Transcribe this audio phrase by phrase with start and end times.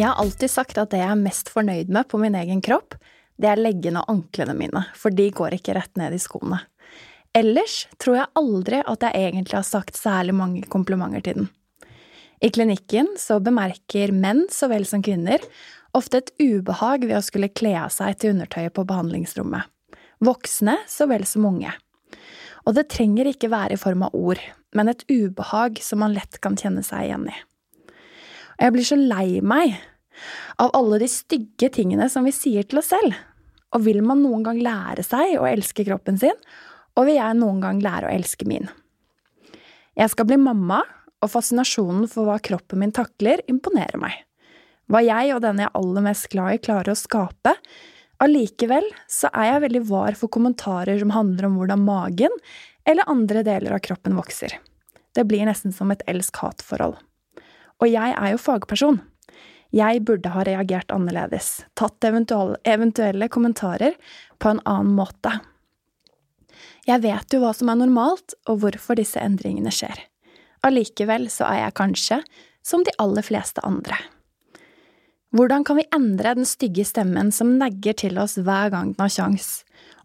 [0.00, 2.94] Jeg har alltid sagt at det jeg er mest fornøyd med på min egen kropp,
[3.36, 6.62] det er leggene og anklene mine, for de går ikke rett ned i skoene.
[7.36, 11.50] Ellers tror jeg aldri at jeg egentlig har sagt særlig mange komplimenter til den.
[12.40, 15.44] I klinikken så bemerker menn så vel som kvinner
[15.92, 19.68] ofte et ubehag ved å skulle kle av seg til undertøyet på behandlingsrommet.
[20.24, 21.76] Voksne så vel som unge.
[22.64, 24.40] Og det trenger ikke være i form av ord,
[24.72, 27.36] men et ubehag som man lett kan kjenne seg igjen i.
[28.60, 29.78] Og jeg blir så lei meg
[30.60, 33.16] av alle de stygge tingene som vi sier til oss selv.
[33.72, 36.36] Og vil man noen gang lære seg å elske kroppen sin,
[36.98, 38.68] og vil jeg noen gang lære å elske min?
[39.96, 40.82] Jeg skal bli mamma,
[41.20, 44.12] og fascinasjonen for hva kroppen min takler, imponerer meg.
[44.90, 47.54] Hva jeg og den jeg er aller mest glad i, klarer å skape.
[48.20, 52.34] Allikevel så er jeg veldig var for kommentarer som handler om hvordan magen
[52.88, 54.58] eller andre deler av kroppen vokser.
[55.16, 56.98] Det blir nesten som et elsk-hat-forhold.
[57.80, 59.00] Og jeg er jo fagperson.
[59.72, 63.94] Jeg burde ha reagert annerledes, tatt eventuelle kommentarer
[64.42, 65.36] på en annen måte.
[66.88, 70.06] Jeg vet jo hva som er normalt, og hvorfor disse endringene skjer.
[70.66, 72.18] Allikevel så er jeg kanskje
[72.66, 73.96] som de aller fleste andre.
[75.30, 79.12] Hvordan kan vi endre den stygge stemmen som negger til oss hver gang den har
[79.14, 79.60] sjans,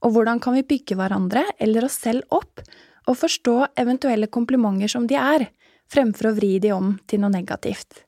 [0.06, 2.62] og hvordan kan vi bygge hverandre eller oss selv opp
[3.10, 5.48] og forstå eventuelle komplimenter som de er,
[5.92, 8.06] fremfor å vri de om til noe negativt?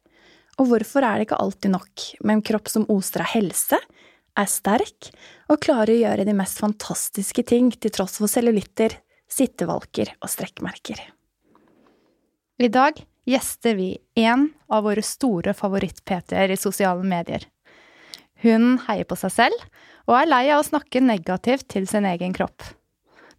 [0.58, 3.80] Og hvorfor er det ikke alltid nok med en kropp som oser av helse,
[4.38, 5.10] er sterk
[5.50, 8.96] og klarer å gjøre de mest fantastiske ting til tross for cellulitter,
[9.30, 11.02] sittevalker og strekkmerker?
[12.58, 12.98] I dag
[13.30, 17.44] gjester vi en av våre store favoritt-PT-er i sosiale medier.
[18.42, 19.66] Hun heier på seg selv
[20.08, 22.64] og er lei av å snakke negativt til sin egen kropp.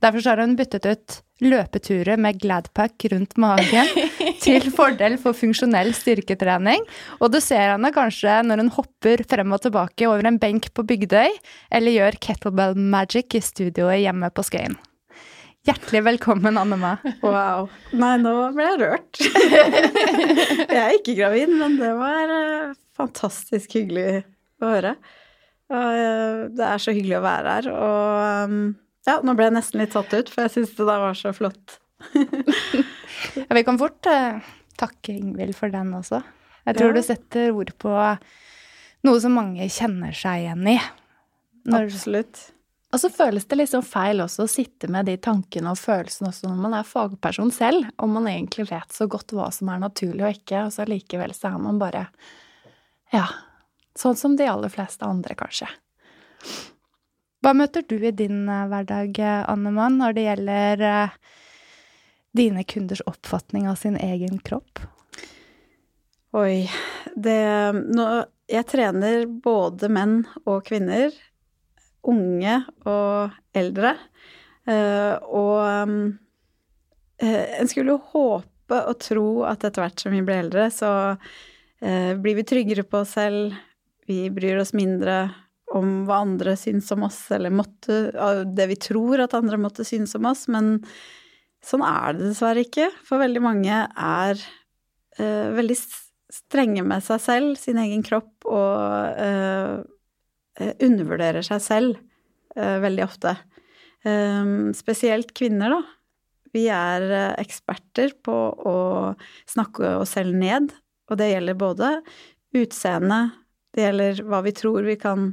[0.02, 3.90] Derfor har hun byttet ut løpeturer med Gladpack rundt magen
[4.44, 6.84] til fordel for funksjonell styrketrening.
[7.22, 10.84] Og du ser henne kanskje når hun hopper frem og tilbake over en benk på
[10.88, 11.38] Bygdøy,
[11.74, 14.78] eller gjør kettlebell magic i studioet hjemme på Skøyen.
[15.68, 16.94] Hjertelig velkommen, Annema.
[17.20, 17.66] Wow.
[17.98, 19.18] Nei, nå ble jeg rørt.
[20.72, 24.22] jeg er ikke gravid, men det var uh, fantastisk hyggelig
[24.62, 24.94] å høre.
[25.68, 27.68] Og uh, det er så hyggelig å være her.
[27.74, 28.62] Og um,
[29.08, 31.32] ja, nå ble jeg nesten litt tatt ut, for jeg syns det der var så
[31.36, 31.78] flott.
[33.38, 34.44] ja, vi kan fort uh,
[34.78, 36.20] takke Ingvild for den også.
[36.68, 36.98] Jeg tror ja.
[36.98, 37.94] du setter ord på
[39.08, 40.76] noe som mange kjenner seg igjen i.
[41.68, 42.44] Når, Absolutt.
[42.92, 46.48] Og så føles det liksom feil også å sitte med de tankene og følelsene også
[46.48, 50.24] når man er fagperson selv, og man egentlig vet så godt hva som er naturlig
[50.24, 52.06] og ikke, og så likevel så er man bare
[53.12, 53.26] ja,
[53.96, 55.68] sånn som de aller fleste andre, kanskje.
[57.44, 61.18] Hva møter du i din uh, hverdag, Annemann, når det gjelder uh,
[62.36, 64.82] dine kunders oppfatning av sin egen kropp?
[66.36, 66.68] Oi,
[67.16, 67.40] det
[67.88, 68.04] Nå
[68.48, 71.12] Jeg trener både menn og kvinner
[72.08, 73.94] unge og eldre.
[74.68, 75.64] Eh, og
[77.20, 80.92] eh, en skulle jo håpe og tro at etter hvert som vi blir eldre, så
[81.80, 83.56] eh, blir vi tryggere på oss selv,
[84.08, 85.26] vi bryr oss mindre
[85.76, 88.08] om hva andre syns om oss, eller måtte,
[88.56, 90.78] det vi tror at andre måtte synes om oss, men
[91.64, 92.88] sånn er det dessverre ikke.
[93.04, 94.40] For veldig mange er
[95.20, 95.76] uh, veldig
[96.32, 99.84] strenge med seg selv, sin egen kropp, og uh,
[100.84, 102.00] undervurderer seg selv
[102.56, 103.36] uh, veldig ofte.
[104.06, 105.82] Um, spesielt kvinner, da.
[106.56, 107.04] Vi er
[107.36, 108.78] eksperter på å
[109.44, 110.70] snakke oss selv ned,
[111.12, 111.90] og det gjelder både
[112.56, 113.18] utseende,
[113.78, 115.30] det gjelder hva vi tror vi kan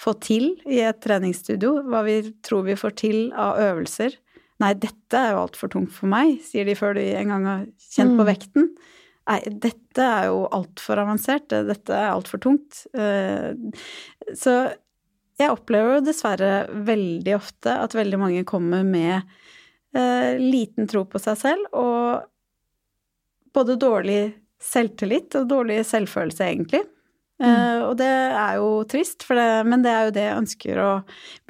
[0.00, 4.18] få til i et treningsstudio, hva vi tror vi får til av øvelser.
[4.62, 7.64] Nei, dette er jo altfor tungt for meg, sier de før de en gang har
[7.78, 8.28] kjent på mm.
[8.28, 8.68] vekten.
[9.30, 12.84] Nei, dette er jo altfor avansert, dette er altfor tungt.
[12.92, 13.54] Eh,
[14.36, 14.56] så
[15.40, 16.52] jeg opplever jo dessverre
[16.86, 19.22] veldig ofte at veldig mange kommer med
[19.96, 22.28] eh, liten tro på seg selv og
[23.54, 24.22] både dårlig
[24.64, 26.84] selvtillit og dårlig selvfølelse, egentlig.
[27.42, 27.48] Mm.
[27.50, 30.92] Uh, og det er jo trist, det, men det er jo det jeg ønsker å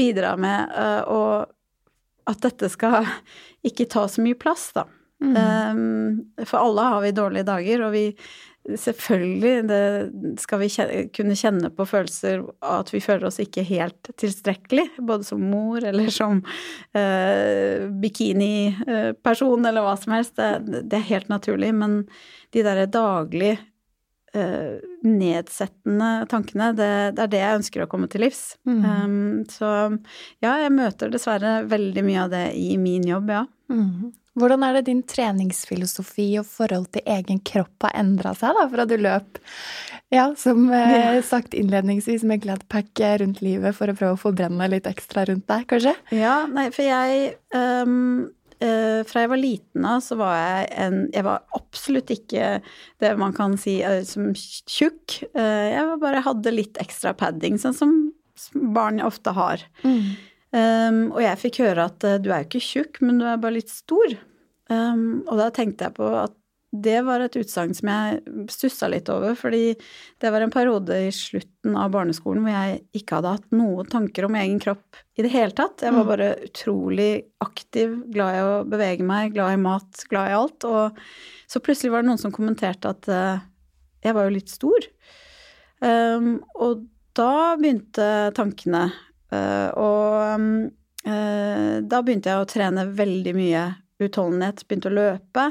[0.00, 3.04] bidra med, uh, og at dette skal
[3.69, 4.88] ikke ta så mye plass, da.
[5.25, 5.36] Mm.
[5.36, 8.08] Um, for alle har vi dårlige dager, og vi
[8.64, 9.81] selvfølgelig det
[10.40, 15.28] skal vi kjenne, kunne kjenne på følelser at vi føler oss ikke helt tilstrekkelig, både
[15.28, 16.40] som mor eller som
[16.96, 20.36] eh, bikiniperson eller hva som helst.
[20.40, 22.02] Det, det, er helt naturlig, men
[22.54, 23.56] de derre daglig
[24.38, 28.42] eh, nedsettende tankene, det, det, er det jeg ønsker å komme til livs.
[28.69, 28.82] Mm.
[28.84, 29.70] Um, så
[30.44, 33.46] ja, jeg møter dessverre veldig mye av det i min jobb, ja.
[33.72, 34.12] Mm.
[34.34, 38.86] Hvordan er det din treningsfilosofi og forhold til egen kropp har endra seg da, fra
[38.90, 39.38] du løp,
[40.10, 44.88] ja, som eh, sagt innledningsvis, med Gladpack rundt livet for å prøve å forbrenne litt
[44.90, 45.94] ekstra rundt deg, kanskje?
[46.14, 47.94] Ja, nei, for jeg um,
[48.26, 52.50] uh, Fra jeg var liten av, så var jeg en Jeg var absolutt ikke
[53.02, 55.18] det man kan si uh, som tjukk.
[55.36, 57.96] Uh, jeg bare hadde litt ekstra padding, sånn som
[58.74, 59.64] barn ofte har.
[59.82, 60.14] Mm.
[60.54, 63.58] Um, og jeg fikk høre at du er jo ikke tjukk, men du er bare
[63.58, 64.16] litt stor.
[64.70, 66.34] Um, og da tenkte jeg på at
[66.82, 69.76] det var et utsagn som jeg stussa litt over, fordi
[70.22, 74.26] det var en periode i slutten av barneskolen hvor jeg ikke hadde hatt noen tanker
[74.26, 75.84] om egen kropp i det hele tatt.
[75.86, 76.10] Jeg var mm.
[76.10, 77.10] bare utrolig
[77.44, 80.66] aktiv, glad i å bevege meg, glad i mat, glad i alt.
[80.66, 81.00] Og
[81.50, 83.44] så plutselig var det noen som kommenterte at uh,
[84.04, 84.90] jeg var jo litt stor.
[85.84, 88.88] Um, og da begynte tankene
[89.34, 90.68] Eh, og
[91.08, 93.64] eh, da begynte jeg å trene veldig mye
[94.02, 94.64] utholdenhet.
[94.68, 95.48] Begynte å løpe.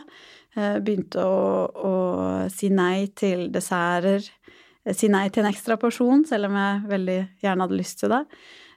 [0.54, 1.94] Eh, begynte å, å
[2.54, 4.26] si nei til desserter.
[4.94, 8.26] Si nei til en ekstra porsjon, selv om jeg veldig gjerne hadde lyst til det.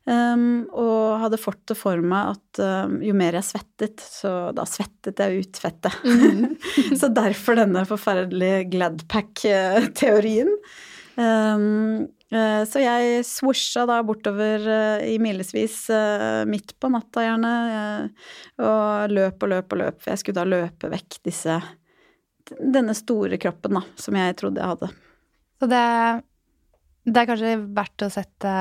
[0.06, 4.62] Um, og hadde fått det for meg at um, jo mer jeg svettet, så da
[4.70, 5.96] svettet jeg ut fettet.
[6.06, 6.54] Mm.
[7.00, 10.52] så derfor denne forferdelige Gladpack-teorien.
[11.18, 12.06] Um, Eh,
[12.66, 17.52] så jeg swosha da bortover eh, i milevis eh, midt på natta, gjerne,
[18.58, 20.00] og løp og løp og løp.
[20.02, 21.60] For jeg skulle da løpe vekk disse
[22.46, 24.88] Denne store kroppen, da, som jeg trodde jeg hadde.
[25.58, 25.86] Så det,
[27.08, 28.52] det er kanskje verdt å sette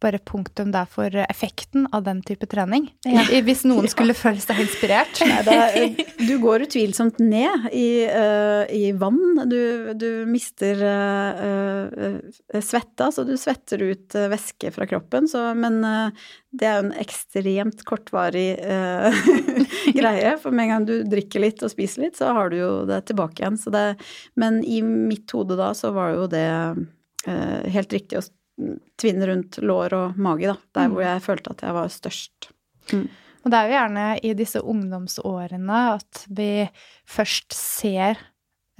[0.00, 2.88] bare punktum der for effekten av den type trening.
[3.04, 3.24] Ja.
[3.44, 5.20] Hvis noen skulle føle seg inspirert.
[5.26, 9.42] Nei, er, du går utvilsomt ned i, uh, i vann.
[9.50, 15.28] Du, du mister uh, uh, svette, altså du svetter ut væske fra kroppen.
[15.30, 15.80] Så, men
[16.50, 18.48] det er jo en ekstremt kortvarig
[20.00, 20.34] greie.
[20.40, 23.04] For med en gang du drikker litt og spiser litt, så har du jo det
[23.10, 23.60] tilbake igjen.
[23.70, 23.86] Det,
[24.40, 26.48] men i mitt hode da så var jo det
[27.70, 28.22] helt riktig å
[29.00, 30.56] tvinne rundt lår og mage, da.
[30.76, 30.96] Der mm.
[30.96, 32.50] hvor jeg følte at jeg var størst.
[32.92, 33.06] Mm.
[33.40, 36.50] Og det er jo gjerne i disse ungdomsårene at vi
[37.08, 38.20] først ser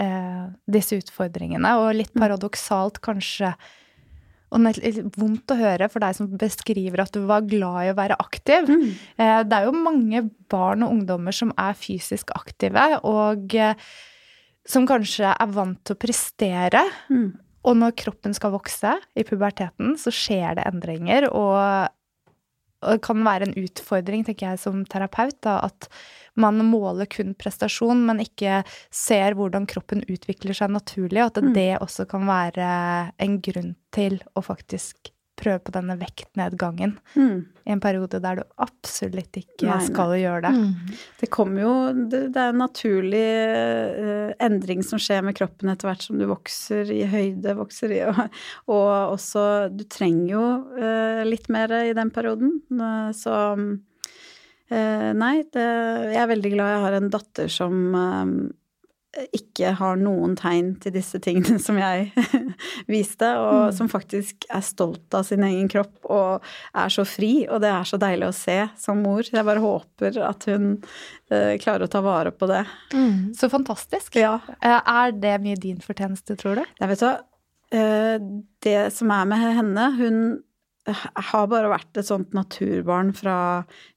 [0.01, 2.21] eh, disse utfordringene, og litt mm.
[2.25, 3.55] paradoksalt kanskje
[4.51, 7.99] og litt vondt å høre for deg som beskriver at du var glad i å
[7.99, 8.67] være aktiv.
[8.67, 8.89] Mm.
[9.15, 13.79] Eh, det er jo mange barn og ungdommer som er fysisk aktive, og eh,
[14.67, 16.83] som kanskje er vant til å prestere.
[17.13, 17.31] Mm.
[17.67, 21.29] Og når kroppen skal vokse i puberteten, så skjer det endringer.
[21.29, 21.59] Og,
[22.81, 25.91] og det kan være en utfordring, tenker jeg, som terapeut, da, at
[26.41, 28.63] man måler kun prestasjon, men ikke
[28.95, 31.55] ser hvordan kroppen utvikler seg naturlig, og at mm.
[31.59, 32.69] det også kan være
[33.21, 37.37] en grunn til å faktisk prøve på denne vektnedgangen mm.
[37.67, 40.21] i en periode der du absolutt ikke nei, skal nei.
[40.23, 40.53] gjøre det.
[40.57, 40.95] Mm.
[41.23, 43.25] Det kommer jo det, det, er en naturlig
[43.97, 48.01] uh, endring som skjer med kroppen etter hvert som du vokser i høyde, vokser i
[48.11, 48.21] Og,
[48.73, 49.43] og også
[49.75, 50.45] Du trenger jo
[50.79, 52.59] uh, litt mer i den perioden.
[52.73, 53.35] Uh, så
[54.71, 55.63] nei, det,
[56.15, 57.89] jeg er veldig glad jeg har en datter som
[59.35, 62.13] ikke har noen tegn til disse tingene som jeg
[62.91, 63.73] viste, og mm.
[63.75, 66.47] som faktisk er stolt av sin egen kropp og
[66.79, 69.27] er så fri, og det er så deilig å se som mor.
[69.27, 72.63] Jeg bare håper at hun uh, klarer å ta vare på det.
[72.95, 73.33] Mm.
[73.39, 74.21] Så fantastisk.
[74.21, 74.37] Ja.
[74.61, 76.65] Eh, er det mye din fortjeneste, tror du?
[76.79, 77.27] Jeg vet du,
[77.75, 78.31] uh,
[78.63, 80.23] det som er med henne, hun
[80.97, 83.37] har bare vært et sånt naturbarn fra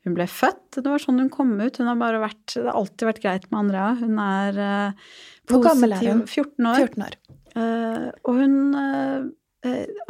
[0.05, 0.79] hun ble født.
[0.79, 1.77] Det var sånn hun kom ut.
[1.79, 3.91] Hun har bare vært, det har alltid vært greit med Andrea.
[4.01, 5.13] Hun er uh,
[5.51, 6.25] Hvor gammel er hun?
[6.27, 6.83] 14 år.
[6.89, 7.17] 14 år.
[7.53, 9.31] Uh, og hun uh,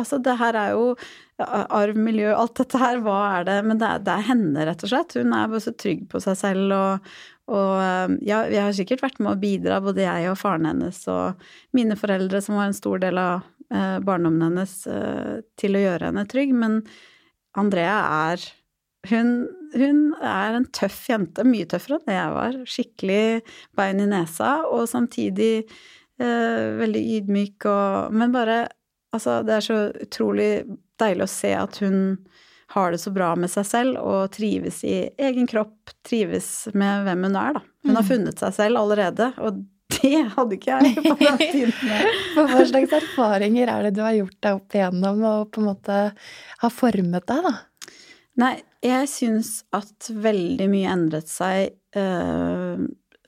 [0.01, 0.95] Altså, det her er jo
[1.37, 3.59] arv, miljø, alt dette her, hva er det?
[3.67, 5.13] Men det er, det er henne, rett og slett.
[5.19, 7.11] Hun er bare så trygg på seg selv og,
[7.53, 11.43] og ja, vi har sikkert vært med å bidra, både jeg og faren hennes og
[11.75, 13.52] mine foreldre, som var en stor del av eh,
[14.03, 16.81] barndommen hennes eh, til å gjøre henne trygg, men
[17.57, 17.97] Andrea
[18.29, 18.43] er
[19.09, 19.33] hun,
[19.75, 22.61] hun, er en tøff jente, mye tøffere enn det jeg var.
[22.75, 23.25] Skikkelig
[23.75, 28.63] bein i nesa, og samtidig eh, veldig ydmyk og Men bare
[29.13, 30.63] Altså, det er så utrolig
[30.97, 31.97] deilig å se at hun
[32.73, 37.27] har det så bra med seg selv og trives i egen kropp, trives med hvem
[37.27, 37.61] hun er, da.
[37.85, 38.09] Hun har mm.
[38.09, 39.59] funnet seg selv allerede, og
[40.13, 41.75] det hadde ikke jeg på den tiden.
[42.35, 45.99] Hva slags erfaringer er det du har gjort deg opp igjennom og på en måte
[46.63, 47.53] har formet deg, da?
[48.43, 52.81] Nei, jeg syns at veldig mye endret seg uh,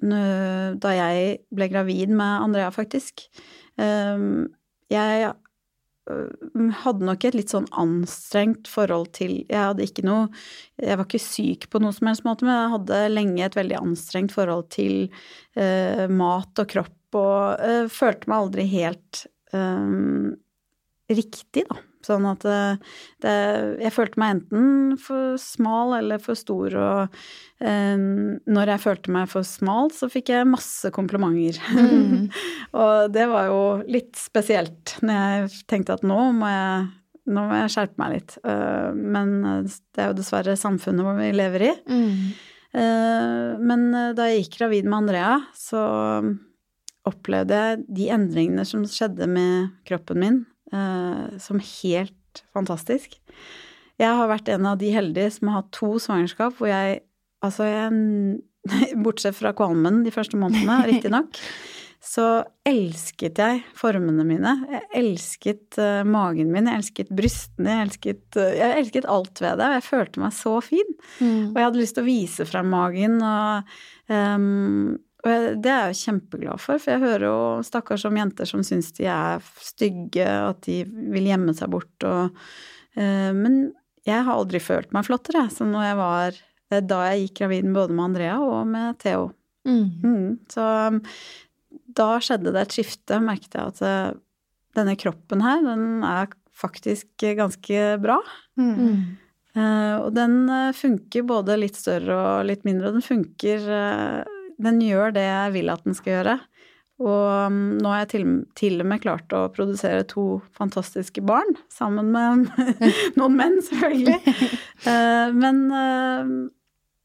[0.05, 3.27] da jeg ble gravid med Andrea, faktisk.
[3.79, 4.46] Uh,
[4.91, 5.29] jeg
[6.83, 10.27] hadde nok et litt sånn anstrengt forhold til Jeg hadde ikke noe
[10.77, 13.79] Jeg var ikke syk på noen som helst måte, men jeg hadde lenge et veldig
[13.79, 15.07] anstrengt forhold til
[16.13, 19.24] mat og kropp, og følte meg aldri helt
[21.12, 21.77] riktig, da.
[22.05, 22.57] Sånn at det,
[23.25, 23.33] det,
[23.81, 27.17] Jeg følte meg enten for smal eller for stor, og
[27.65, 31.59] eh, når jeg følte meg for smal, så fikk jeg masse komplimenter.
[31.74, 32.29] Mm.
[32.81, 36.89] og det var jo litt spesielt, når jeg tenkte at nå må jeg,
[37.33, 38.39] nå må jeg skjerpe meg litt.
[38.45, 41.75] Uh, men det er jo dessverre samfunnet hvor vi lever i.
[41.89, 42.17] Mm.
[42.75, 45.85] Uh, men da jeg gikk gravid med Andrea, så
[47.05, 50.43] opplevde jeg de endringene som skjedde med kroppen min
[50.74, 53.19] uh, som helt fantastisk.
[54.01, 57.03] Jeg har vært en av de heldige som har hatt to svangerskap hvor jeg
[57.43, 58.39] Altså, jeg
[59.05, 61.38] Bortsett fra kvalmen de første månedene, riktignok,
[62.15, 64.53] så elsket jeg formene mine.
[64.72, 69.62] Jeg elsket uh, magen min, jeg elsket brystene, jeg elsket, uh, jeg elsket alt ved
[69.62, 69.67] det.
[69.67, 70.95] Og jeg følte meg så fin.
[71.19, 71.51] Mm.
[71.51, 73.75] Og jeg hadde lyst til å vise frem magen og
[74.10, 74.95] um,
[75.25, 78.91] og det er jeg kjempeglad for, for jeg hører jo stakkars om jenter som syns
[78.98, 83.74] de er stygge, at de vil gjemme seg bort og uh, Men
[84.05, 87.72] jeg har aldri følt meg flottere, som når jeg var eh, Da jeg gikk gravid
[87.74, 89.32] både med Andrea og med Theo.
[89.65, 89.88] Mm.
[90.03, 91.00] Mm, så um,
[91.98, 94.17] da skjedde det et skifte, merket jeg at uh,
[94.77, 98.20] denne kroppen her, den er faktisk ganske bra.
[98.62, 99.17] Mm.
[99.58, 100.38] Uh, og den
[100.77, 103.65] funker både litt større og litt mindre, og den funker
[104.62, 106.35] den gjør det jeg vil at den skal gjøre.
[107.03, 111.57] Og um, nå har jeg til, til, og med klart å produsere to fantastiske barn,
[111.71, 112.45] sammen med
[113.19, 114.35] noen menn, selvfølgelig.
[114.88, 116.31] Uh, men uh,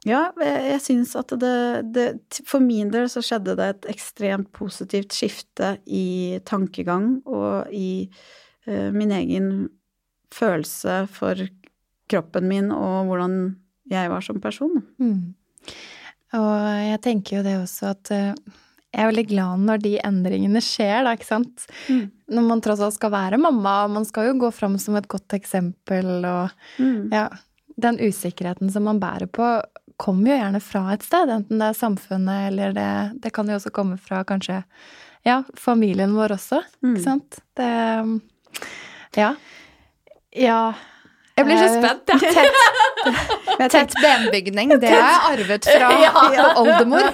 [0.07, 1.57] ja, jeg, syns at det,
[1.93, 2.07] det,
[2.49, 8.07] For min del så skjedde det et ekstremt positivt skifte i tankegang og i
[8.71, 9.51] uh, min egen
[10.31, 11.49] følelse for
[12.11, 13.35] kroppen min og hvordan
[13.91, 14.85] jeg var som person.
[15.03, 15.35] Mm.
[16.39, 18.35] Og jeg tenker jo det også at eh,
[18.91, 21.67] jeg er veldig glad når de endringene skjer, da, ikke sant.
[21.87, 22.09] Mm.
[22.35, 25.07] Når man tross alt skal være mamma, og man skal jo gå fram som et
[25.11, 27.13] godt eksempel, og mm.
[27.15, 27.29] ja
[27.81, 29.47] Den usikkerheten som man bærer på,
[30.01, 32.91] kommer jo gjerne fra et sted, enten det er samfunnet eller det
[33.23, 34.63] Det kan jo også komme fra kanskje
[35.25, 36.93] ja, familien vår også, mm.
[36.95, 37.41] ikke sant.
[37.57, 37.71] Det
[39.17, 39.35] Ja.
[40.31, 40.73] Ja,
[41.41, 42.21] jeg blir så eh, spent, jeg.
[42.37, 43.13] Ja.
[43.57, 46.49] Tett, tett benbygning, det har jeg arvet fra ja.
[46.61, 47.07] oldemor.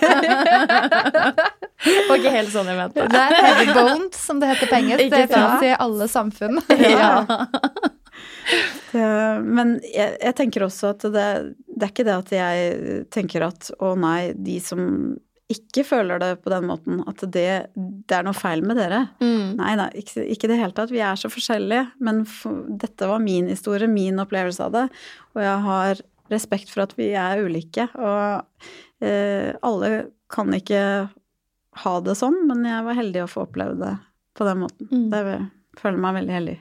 [1.86, 3.06] Var ikke helt sånn jeg mente.
[3.12, 5.12] Det er heavy boned, som det heter på engelsk.
[5.14, 6.58] Det fins i alle samfunn.
[6.82, 7.12] Ja.
[8.92, 9.06] Det,
[9.42, 11.28] men jeg, jeg, tenker også at det,
[11.66, 14.80] det er ikke det at jeg tenker at å nei, de som
[15.52, 19.04] ikke føler det på den måten, at det, det er noe feil med dere.
[19.22, 19.54] Mm.
[19.60, 20.90] Nei, da, ikke, i det hele tatt.
[20.90, 21.84] Vi er så forskjellige.
[22.02, 24.84] Men for, dette var min historie, min opplevelse av det.
[25.36, 27.86] Og jeg har respekt for at vi er ulike.
[27.94, 29.92] Og eh, alle
[30.32, 30.82] kan ikke
[31.84, 33.92] ha det sånn, men jeg var heldig å få oppleve det
[34.36, 34.90] på den måten.
[34.90, 35.06] Mm.
[35.12, 35.44] Det jeg
[35.78, 36.56] føler meg veldig heldig.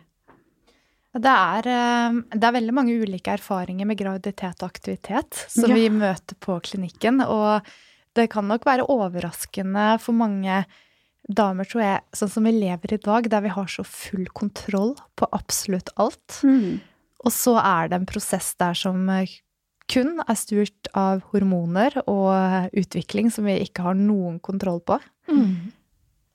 [1.15, 5.80] Det er, eh, det er, veldig mange ulike erfaringer med graviditet og aktivitet som ja.
[5.80, 7.24] vi møter på klinikken.
[7.25, 7.65] Og
[8.15, 10.63] det kan nok være overraskende for mange
[11.25, 14.93] damer, tror jeg, sånn som vi lever i dag, der vi har så full kontroll
[15.17, 16.39] på absolutt alt.
[16.45, 16.77] Mm.
[17.25, 19.10] Og så er det en prosess der som
[19.91, 25.00] kun er styrt av hormoner og utvikling som vi ikke har noen kontroll på.
[25.29, 25.72] Mm.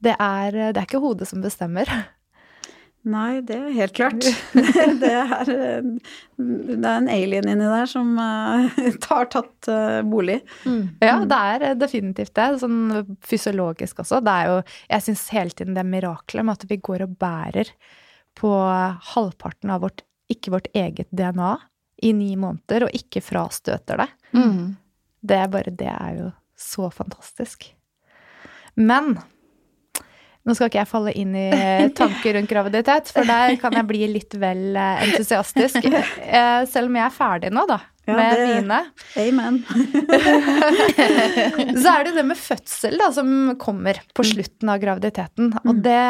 [0.02, 1.90] Det, er, det er ikke hodet som bestemmer.
[3.08, 4.26] Nei, det er helt klart.
[5.02, 5.50] det, er,
[6.36, 8.12] det er en alien inni der som
[9.10, 10.40] har tatt uh, bolig.
[10.68, 10.82] Mm.
[11.00, 12.50] Ja, det er definitivt det.
[12.60, 14.20] Sånn fysiologisk også.
[14.24, 14.60] Det er jo
[14.92, 17.72] Jeg syns hele tiden det er miraklet med at vi går og bærer
[18.38, 18.52] på
[19.14, 21.56] halvparten av vårt, ikke vårt eget DNA,
[22.00, 24.08] i ni måneder, og ikke frastøter det.
[24.36, 24.76] Mm.
[25.20, 27.66] Det er bare Det er jo så fantastisk.
[28.76, 29.18] Men
[30.40, 31.48] nå skal ikke jeg falle inn i
[31.96, 35.84] tanker rundt graviditet, for der kan jeg bli litt vel eh, entusiastisk.
[35.84, 37.76] Eh, selv om jeg er ferdig nå, da,
[38.08, 38.78] ja, med det, mine.
[39.20, 39.58] Amen.
[41.82, 44.30] så er det det med fødsel da, som kommer på mm.
[44.30, 45.52] slutten av graviditeten.
[45.60, 45.82] Og mm.
[45.84, 46.00] det,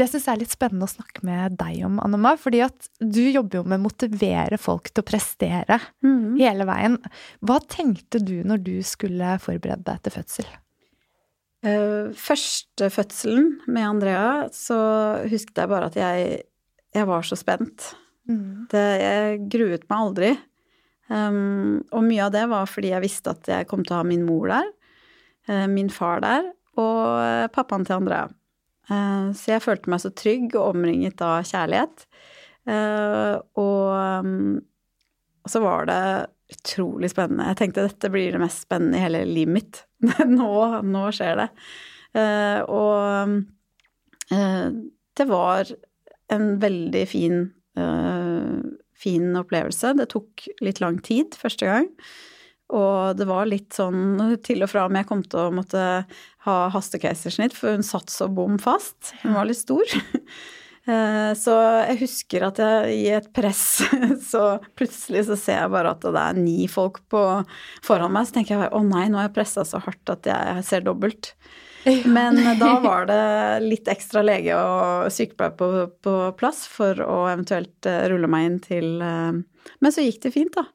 [0.00, 2.34] det syns jeg er litt spennende å snakke med deg om, Annema.
[2.40, 6.40] Fordi at du jobber jo med å motivere folk til å prestere mm.
[6.40, 6.98] hele veien.
[7.44, 10.52] Hva tenkte du når du skulle forberede deg til fødsel?
[11.62, 14.78] Uh, første fødselen med Andrea, så
[15.30, 16.40] husket jeg bare at jeg,
[16.94, 17.92] jeg var så spent.
[18.26, 18.66] Mm.
[18.72, 20.32] Det, jeg gruet meg aldri.
[21.12, 24.06] Um, og mye av det var fordi jeg visste at jeg kom til å ha
[24.06, 24.70] min mor der,
[25.50, 26.50] uh, min far der,
[26.80, 28.26] og pappaen til Andrea.
[28.90, 32.06] Uh, så jeg følte meg så trygg og omringet av kjærlighet.
[33.58, 33.86] og
[34.22, 34.60] um,
[35.50, 36.02] så var det
[36.52, 37.48] utrolig spennende.
[37.50, 39.82] Jeg tenkte dette blir det mest spennende i hele livet mitt.
[40.38, 40.52] nå,
[40.86, 41.48] nå, skjer det.
[42.16, 43.36] Uh, og
[44.32, 44.68] uh,
[45.18, 45.72] det var
[46.32, 47.46] en veldig fin,
[47.78, 48.60] uh,
[48.96, 49.94] fin opplevelse.
[49.98, 51.88] Det tok litt lang tid første gang.
[52.72, 55.82] Og det var litt sånn til og fra om jeg kom til å måtte
[56.46, 59.12] ha hastekeisersnitt, for hun satt så bom fast.
[59.20, 59.84] Hun var litt stor.
[60.82, 61.52] Eh, så
[61.86, 63.84] jeg husker at jeg i et press
[64.32, 67.20] så plutselig så ser jeg bare at det er ni folk på
[67.84, 68.26] foran meg.
[68.26, 71.34] Så tenker jeg å nei, nå har jeg pressa så hardt at jeg ser dobbelt.
[72.06, 73.22] Men da var det
[73.66, 75.70] litt ekstra lege og sykepleier på,
[76.02, 79.40] på, plass for å eventuelt eh, rulle meg inn til eh,
[79.82, 80.66] Men så gikk det fint, da.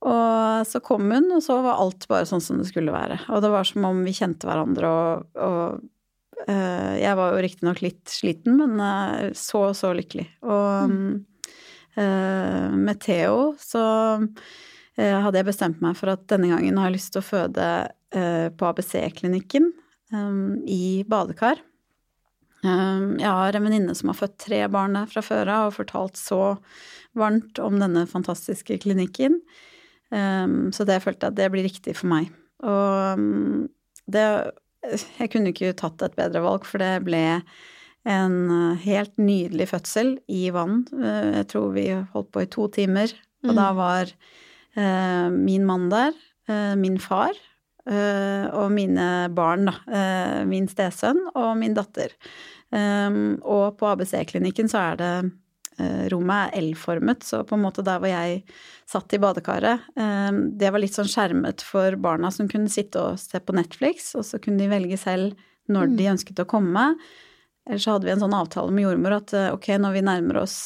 [0.00, 3.18] Og så kom hun, og så var alt bare sånn som det skulle være.
[3.32, 5.99] Og det var som om vi kjente hverandre og, og Eh,
[6.48, 10.28] jeg var jo riktignok litt sliten, men eh, så, så lykkelig.
[10.46, 11.10] Og mm.
[11.98, 13.80] Eh, med Theo så
[15.00, 17.64] hadde jeg bestemt meg for at denne gangen har jeg lyst til å føde
[18.54, 19.66] på ABC-klinikken
[20.70, 21.58] i badekar.
[22.62, 26.20] Jeg har en venninne som har født tre barn der fra før av og fortalt
[26.20, 26.40] så
[27.18, 29.40] varmt om denne fantastiske klinikken.
[30.10, 32.30] Så det følte jeg at det blir riktig for meg.
[32.62, 33.24] Og
[34.10, 34.26] det
[34.82, 37.22] jeg kunne ikke tatt et bedre valg, for det ble
[38.08, 40.84] en eh, helt nydelig fødsel i vann.
[40.96, 43.12] Eh, jeg tror vi holdt på i to timer,
[43.44, 43.58] og mm.
[43.58, 46.16] da var eh, min mann der,
[46.80, 47.36] min far
[47.86, 50.00] og mine barn, da.
[50.50, 52.10] Min stesønn og min datter.
[52.74, 55.12] og på ABC-klinikken så er det
[56.12, 58.42] rommet er L-formet, så på en måte der hvor jeg
[58.90, 63.20] satt i badekaret, eh, det var litt sånn skjermet for barna som kunne sitte og
[63.22, 65.38] se på Netflix, og så kunne de velge selv
[65.70, 66.12] når de mm.
[66.16, 66.92] ønsket å komme.
[67.68, 70.40] Eller så hadde vi en sånn avtale med jordmor at eh, ok, når vi nærmer
[70.42, 70.60] oss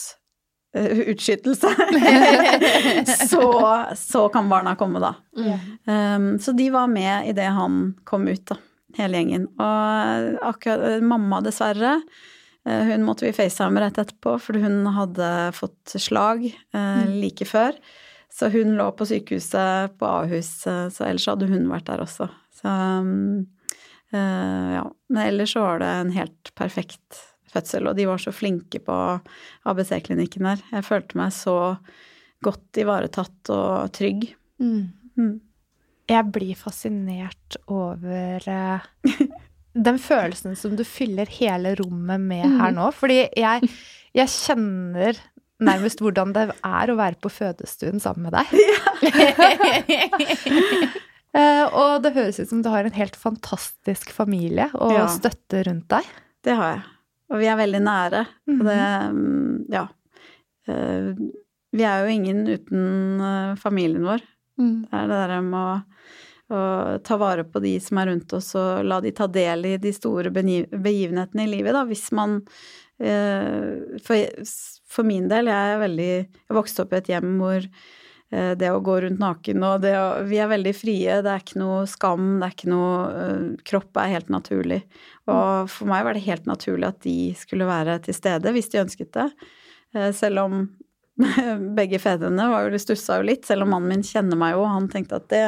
[1.15, 1.71] utskytelse,
[3.31, 3.45] så,
[3.95, 5.13] så, kan barna komme, da.
[5.39, 6.41] Mm.
[6.43, 8.57] så de var med idet han kom ut, da,
[8.99, 9.45] hele gjengen.
[9.55, 12.34] Og akkurat mamma, dessverre, Eh,
[12.65, 17.13] hun måtte vi facetime rett etterpå, for hun hadde fått slag eh, mm.
[17.21, 17.77] like før.
[18.33, 22.31] Så hun lå på sykehuset på Ahus, eh, så ellers hadde hun vært der også.
[22.61, 22.79] Så
[24.15, 24.83] ja.
[25.11, 27.17] Men ellers så var det en helt perfekt
[27.51, 28.99] fødsel, og de var så flinke på
[29.67, 30.63] ABC-klinikken her.
[30.71, 31.57] Jeg følte meg så
[32.45, 34.29] godt ivaretatt og trygg.
[34.63, 34.93] Mm.
[35.19, 35.35] Mm.
[36.11, 38.49] Jeg blir fascinert over
[39.75, 42.77] den følelsen som du fyller hele rommet med her mm.
[42.79, 42.91] nå.
[42.97, 43.71] Fordi jeg,
[44.15, 45.19] jeg kjenner
[45.65, 48.47] nærmest hvordan det er å være på fødestuen sammen med deg.
[51.35, 51.63] Ja.
[51.81, 55.07] og det høres ut som du har en helt fantastisk familie og ja.
[55.11, 56.11] støtte rundt deg.
[56.45, 56.85] Det har jeg.
[57.33, 58.27] Og vi er veldig nære.
[58.55, 58.81] Og det
[59.19, 59.89] mm, Ja.
[60.65, 61.13] Uh,
[61.75, 64.23] vi er jo ingen uten uh, familien vår.
[64.61, 64.87] Mm.
[64.87, 65.75] Det er det derre med å
[66.55, 69.75] og ta vare på de som er rundt oss, og la de ta del i
[69.83, 72.41] de store begivenhetene i livet, da, hvis man
[73.03, 74.47] eh, for,
[74.97, 78.71] for, min del, jeg er veldig Jeg vokste opp i et hjem hvor eh, det
[78.71, 81.83] å gå rundt naken og det å Vi er veldig frie, det er ikke noe
[81.91, 84.85] skam, det er ikke noe eh, Kropp er helt naturlig.
[85.27, 88.83] Og for meg var det helt naturlig at de skulle være til stede hvis de
[88.85, 89.29] ønsket det.
[90.17, 90.65] Selv om
[91.79, 94.89] begge fedrene var jo stussa jo litt, selv om mannen min kjenner meg jo, han
[94.91, 95.45] tenkte at det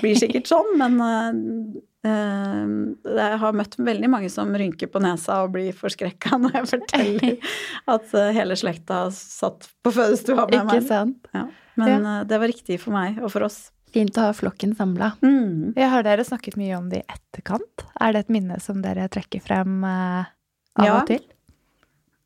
[0.00, 2.72] blir sikkert sånn, men uh,
[3.06, 7.54] jeg har møtt veldig mange som rynker på nesa og blir forskrekka når jeg forteller
[7.94, 10.82] at uh, hele slekta satt på fødestua med meg.
[10.82, 11.30] Ikke sant.
[11.36, 11.46] Ja.
[11.78, 13.68] Men uh, det var riktig for meg og for oss.
[13.94, 15.12] Fint å ha flokken samla.
[15.22, 15.76] Mm.
[15.78, 17.86] Jeg har dere snakket mye om det i etterkant.
[18.02, 20.98] Er det et minne som dere trekker frem av ja.
[20.98, 21.22] og til?
[21.22, 21.36] Uh,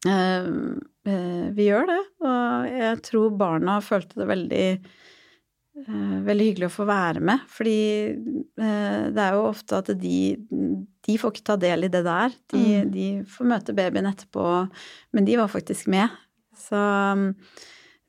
[0.08, 0.44] Eh,
[1.04, 6.86] vi gjør det, og jeg tror barna følte det veldig eh, veldig hyggelig å få
[6.90, 10.20] være med, fordi eh, det er jo ofte at de,
[11.08, 12.36] de får ikke ta del i det der.
[12.52, 12.92] De, mm.
[12.92, 14.46] de får møte babyen etterpå,
[15.16, 16.12] men de var faktisk med.
[16.68, 16.80] Så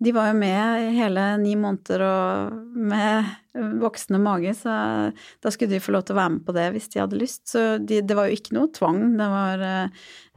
[0.02, 3.30] de var jo med hele ni måneder og med
[3.82, 4.74] voksende mage, så
[5.14, 7.44] da skulle de få lov til å være med på det hvis de hadde lyst.
[7.52, 9.04] Så de, det var jo ikke noe tvang.
[9.20, 9.66] Det var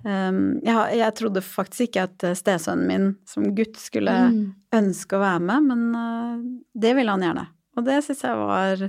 [0.05, 4.41] Um, jeg, jeg, trodde faktisk ikke at eh, stesønnen min som gutt skulle mm.
[4.77, 6.43] ønske å være med, men uh,
[6.77, 7.47] det ville han gjerne.
[7.79, 8.83] Og det syns jeg var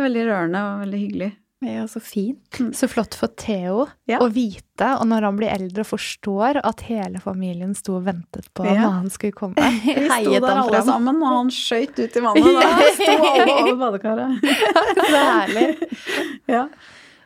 [0.00, 1.30] veldig rørende og veldig hyggelig.
[1.60, 2.56] Ja, så fint.
[2.76, 4.18] Så flott for Theo Ja.
[4.24, 8.48] å vite, og når han blir eldre og forstår at hele familien sto og ventet
[8.56, 8.78] på Ja.
[8.80, 9.54] når han skulle komme.
[9.84, 10.86] Vi sto der alle frem.
[10.88, 12.48] sammen, og han skøyt ut i vannet.
[12.64, 14.40] Da sto alle over badekaret.
[15.12, 15.68] Så herlig.
[16.48, 16.64] Ja.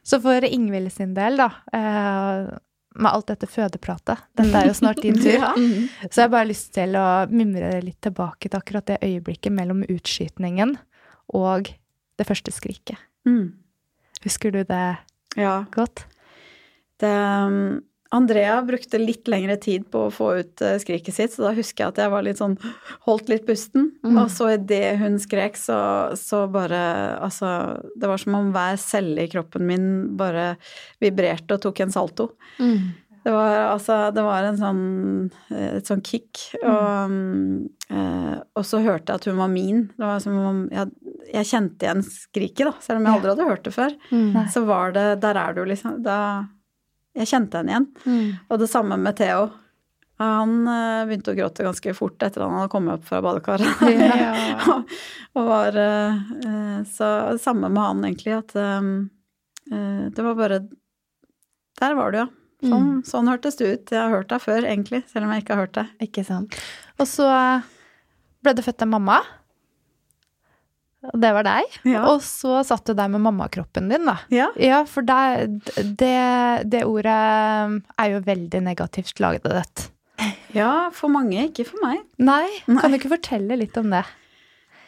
[0.02, 2.50] Så for Ingvild sin del, da, eh,
[2.94, 5.32] med alt dette fødepratet Dette er jo snart din tur.
[5.32, 5.54] Ja.
[6.10, 9.80] Så jeg har bare lyst til å mimre litt tilbake til akkurat det øyeblikket mellom
[9.88, 10.76] utskytningen
[11.34, 11.70] og
[12.18, 12.98] det første skriket.
[13.26, 13.54] Mm.
[14.24, 14.84] Husker du det
[15.36, 15.56] ja.
[15.74, 16.06] godt?
[17.00, 17.82] Det, um,
[18.14, 21.82] Andrea brukte litt lengre tid på å få ut eh, skriket sitt, så da husker
[21.82, 22.54] jeg at jeg var litt sånn
[23.08, 23.88] Holdt litt pusten.
[24.06, 24.20] Mm.
[24.22, 25.78] Og så idet hun skrek, så,
[26.18, 26.82] så bare
[27.18, 27.48] Altså,
[27.98, 30.54] det var som om hver celle i kroppen min bare
[31.02, 32.30] vibrerte og tok en salto.
[33.24, 34.82] Det var altså Det var en sånn
[35.48, 36.42] eh, et sånn kick.
[36.60, 37.56] Og, mm.
[37.88, 39.86] eh, og så hørte jeg at hun var min.
[39.96, 40.92] Det var som om jeg,
[41.32, 43.96] jeg kjente igjen skriket, da, selv om jeg aldri hadde hørt det før.
[44.12, 44.38] Mm.
[44.52, 46.02] Så var det Der er du, liksom.
[46.04, 46.18] Da
[47.16, 48.32] Jeg kjente henne igjen.
[48.50, 49.52] Og det samme med Theo.
[50.22, 53.82] Han eh, begynte å gråte ganske fort etter at han hadde kommet opp fra badekaret.
[53.98, 54.76] Ja.
[55.34, 57.08] og var eh, eh, Så
[57.42, 58.54] samme med han, egentlig, at
[60.14, 60.58] det var bare
[61.80, 62.26] Der var du, ja.
[62.70, 63.94] Sånn, sånn hørtes det ut.
[63.94, 65.86] Jeg har hørt deg før, egentlig, selv om jeg ikke har hørt det.
[66.08, 66.58] Ikke sant.
[66.98, 67.28] Og så
[68.44, 69.18] ble du født av mamma.
[71.12, 71.78] Og det var deg.
[71.88, 72.04] Ja.
[72.08, 74.16] Og så satt du der med mammakroppen din, da.
[74.32, 74.48] Ja.
[74.60, 75.60] Ja, for det,
[76.00, 76.14] det,
[76.72, 79.90] det ordet er jo veldig negativt ladet.
[80.56, 82.04] ja, for mange, ikke for meg.
[82.16, 82.80] Nei, Nei.
[82.80, 84.04] kan du ikke fortelle litt om det?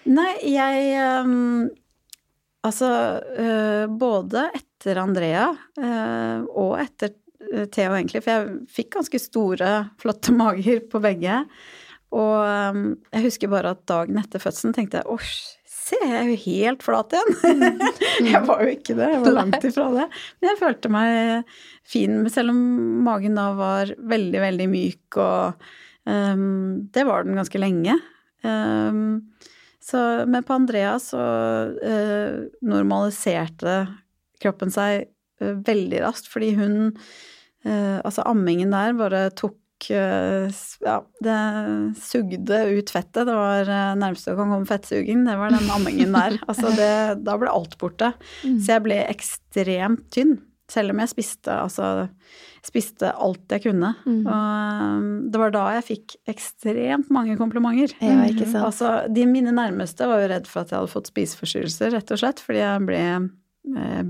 [0.07, 1.67] Nei, jeg um,
[2.67, 2.89] Altså,
[3.39, 7.21] uh, både etter Andrea uh, og etter eh,
[7.73, 11.43] Theo, egentlig, for jeg fikk ganske store, flotte mager på begge.
[12.15, 15.31] Og ehm, jeg husker bare at dagen etter fødselen tenkte jeg åh,
[15.87, 17.75] se, jeg er jo helt flat igjen.
[18.33, 20.07] jeg var jo ikke det, jeg var langt ifra det.
[20.39, 21.57] Men jeg følte meg
[21.87, 22.63] fin, selv om
[23.07, 25.69] magen da var veldig, veldig myk, og
[26.09, 27.99] um, det var den ganske lenge.
[28.47, 29.29] Um,
[29.83, 31.23] så, men på Andrea så
[31.79, 33.79] uh, normaliserte
[34.43, 35.07] kroppen seg
[35.43, 37.17] uh, veldig raskt, fordi hun eh,
[38.05, 40.49] Altså ammingen der bare tok eh,
[40.87, 41.37] Ja, det
[42.01, 43.27] sugde ut fettet.
[43.29, 46.39] Det var eh, nærmeste du kan komme fettsuging, det var den ammingen der.
[46.51, 46.91] Altså det,
[47.27, 48.13] da ble alt borte.
[48.43, 50.39] Så jeg ble ekstremt tynn.
[50.67, 52.09] Selv om jeg spiste, altså,
[52.67, 53.93] spiste alt jeg kunne.
[54.03, 57.95] Og um, det var da jeg fikk ekstremt mange komplimenter.
[58.03, 58.65] Ja, ikke sant.
[58.67, 62.19] Altså, de mine nærmeste var jo redd for at jeg hadde fått spiseforstyrrelser, rett og
[62.19, 63.05] slett, fordi jeg ble,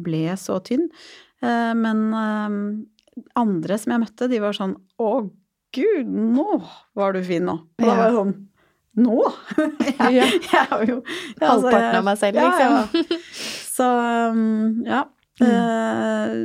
[0.06, 0.88] ble så tynn.
[1.44, 2.06] Eh, Men
[3.38, 5.10] andre som jeg møtte, de var sånn Å,
[5.76, 6.60] gud, nå
[6.96, 7.56] var du fin nå.
[7.78, 8.36] Og da var jeg sånn
[8.96, 9.16] Nå?
[10.00, 10.96] jeg, jeg er jo
[11.40, 12.76] ja, altså, Halvparten av meg selv, liksom.
[12.96, 13.20] ja.
[13.76, 13.86] Så
[14.32, 15.02] um, ja.
[15.36, 15.48] Mm.
[15.52, 16.36] Uh,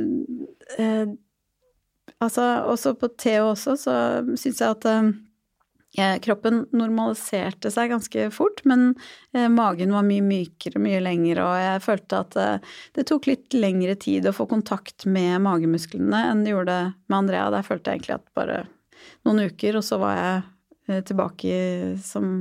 [0.76, 1.06] uh,
[2.20, 3.94] altså, også på Theo også, så
[4.36, 5.08] syns jeg at eh,
[5.92, 8.94] kroppen normaliserte seg ganske fort, men
[9.36, 13.56] eh, magen var mye mykere, mye lengre, og jeg følte at eh, det tok litt
[13.56, 16.78] lengre tid å få kontakt med magemusklene enn det gjorde
[17.10, 17.50] med Andrea.
[17.52, 18.62] Der følte jeg egentlig at bare
[19.26, 20.42] noen uker, og så var jeg
[20.88, 21.54] eh, tilbake
[22.02, 22.34] som,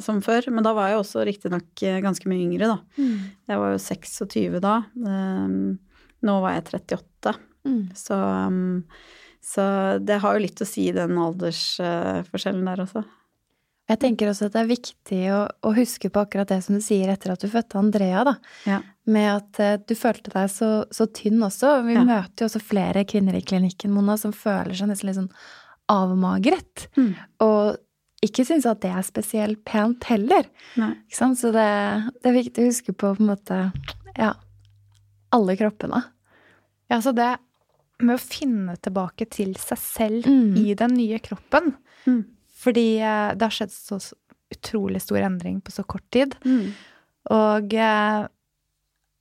[0.00, 0.50] som før.
[0.50, 2.78] Men da var jeg også riktignok eh, ganske mye yngre, da.
[3.50, 4.76] Jeg var jo 26 da.
[4.98, 5.76] Um,
[6.24, 7.36] nå var jeg 38.
[7.68, 7.82] Mm.
[7.96, 8.82] Så, um,
[9.44, 9.64] så
[10.00, 13.02] det har jo litt å si, den aldersforskjellen der også.
[13.92, 16.80] Jeg tenker også at det er viktig å, å huske på akkurat det som du
[16.80, 18.32] sier etter at du fødte Andrea, da.
[18.64, 18.78] Ja.
[19.12, 21.74] Med at eh, du følte deg så, så tynn også.
[21.84, 22.04] Vi Ja.
[22.08, 25.28] møter jo også flere kvinner i klinikken, Mona, som føler seg nesten litt sånn
[25.92, 26.86] avmagret.
[26.96, 27.10] Mm.
[27.44, 27.76] Og
[28.24, 30.48] ikke syns at det er spesielt pent heller.
[30.80, 30.94] Nei.
[31.04, 31.36] Ikke sant?
[31.42, 31.68] Så det,
[32.24, 33.58] det er viktig å huske på på en måte
[34.16, 34.30] ja,
[35.36, 36.00] alle kroppene.
[36.88, 37.34] Ja, så det
[38.04, 40.56] med å finne tilbake til seg selv Mm.
[40.60, 41.74] i den nye kroppen.
[42.06, 42.22] Mm.
[42.64, 43.98] Fordi eh, det har skjedd så
[44.54, 46.36] utrolig stor endring på så kort tid.
[46.44, 46.70] Mm.
[47.34, 48.26] Og eh,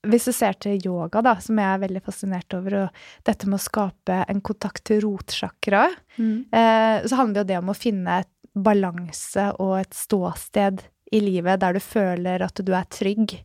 [0.03, 3.55] hvis du ser til yoga, da, som jeg er veldig fascinert over, og dette med
[3.59, 5.85] å skape en kontakt til rotsjakra,
[6.19, 6.45] Mm.
[6.53, 11.59] eh, så handler jo det om å finne et balanse og et ståsted i livet
[11.59, 13.39] der du føler at du er trygg.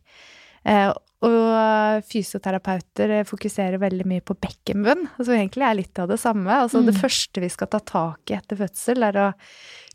[0.65, 0.89] Eh,
[1.21, 6.47] og fysioterapeuter fokuserer veldig mye på bekkenbunn, som egentlig er litt av det samme.
[6.63, 7.01] Altså det Mm.
[7.01, 9.33] første vi skal ta tak i etter fødsel, er å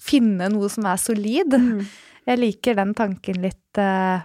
[0.00, 1.48] finne noe som er solid.
[1.56, 1.86] Mm.
[2.26, 4.20] Jeg liker den tanken litt eh,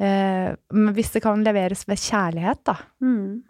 [0.00, 2.76] eh, Hvis det kan leveres ved kjærlighet, da.
[3.00, 3.42] Mm.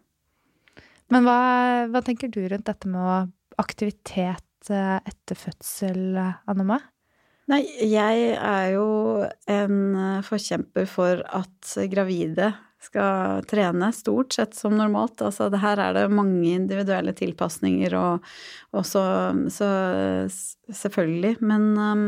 [1.10, 6.80] Men hva, hva tenker du rundt dette med aktivitet eh, etter fødsel, Annema?
[7.48, 8.88] Nei, jeg er jo
[9.48, 15.20] en eh, forkjemper for at gravide skal trene, stort sett som normalt.
[15.24, 18.28] Altså det her er det mange individuelle tilpasninger og
[18.78, 19.02] også
[19.50, 19.68] Så
[20.68, 21.38] selvfølgelig.
[21.40, 22.04] Men um,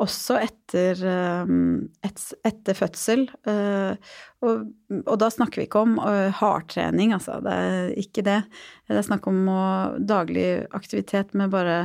[0.00, 0.98] også etter,
[1.44, 3.26] um, et, etter fødsel.
[3.46, 3.94] Uh,
[4.40, 4.66] og,
[5.04, 7.38] og, da snakker vi ikke om uh, hardtrening, altså.
[7.44, 8.40] Det er ikke det.
[8.88, 11.80] Det er snakk om uh, daglig aktivitet med bare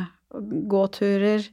[0.72, 1.52] gåturer.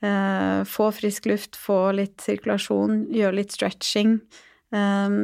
[0.00, 4.16] Uh, få frisk luft, få litt sirkulasjon, gjøre litt stretching.
[4.72, 5.16] Eh,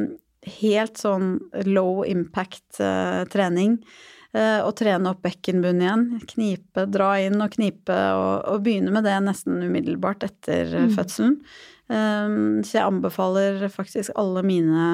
[0.59, 3.79] helt sånn low impact-trening.
[3.81, 6.05] Eh, uh, og trene opp bekkenbunnen igjen.
[6.35, 10.91] Knipe, dra inn og knipe, og, og begynne med det nesten umiddelbart etter mm.
[10.97, 11.39] fødselen.
[11.87, 14.89] Um, så jeg anbefaler faktisk alle mine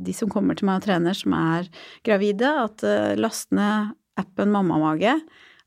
[0.00, 1.66] de som kommer til meg og trener, som er
[2.06, 2.80] gravide, at
[3.20, 5.18] last ned appen Mammamage.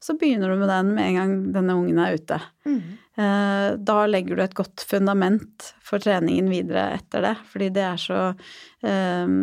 [0.04, 2.39] Så begynner du med den med en gang denne ungen er ute.
[2.68, 2.82] Mm.
[3.16, 8.02] Eh, da legger du et godt fundament for treningen videre etter det, fordi det er
[8.02, 9.36] så um,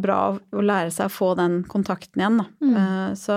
[0.00, 2.48] bra å lære seg å få den kontakten igjen, da.
[2.60, 2.74] Mm.
[2.76, 3.36] Uh, så,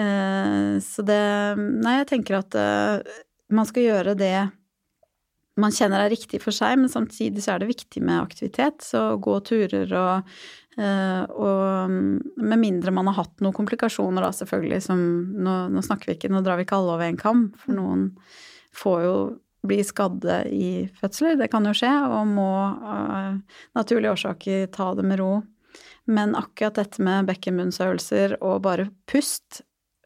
[0.00, 1.22] uh, så det
[1.62, 3.22] Nei, jeg tenker at uh,
[3.54, 4.36] man skal gjøre det
[5.60, 8.80] man kjenner er riktig for seg, men samtidig så er det viktig med aktivitet.
[8.84, 10.30] Så gå turer og
[10.78, 15.00] og mm, med mindre man har hatt noen komplikasjoner, da selvfølgelig, som
[15.36, 18.06] nå, nå, snakker vi ikke, nå drar vi ikke alle over en kam, for noen
[18.76, 19.16] får jo
[19.68, 24.88] bli skadde i fødsler, det kan jo skje, og må av uh, naturlige årsaker ta
[24.98, 25.32] det med ro.
[26.10, 29.62] Men akkurat dette med bekkenbunnsøvelser og bare pust,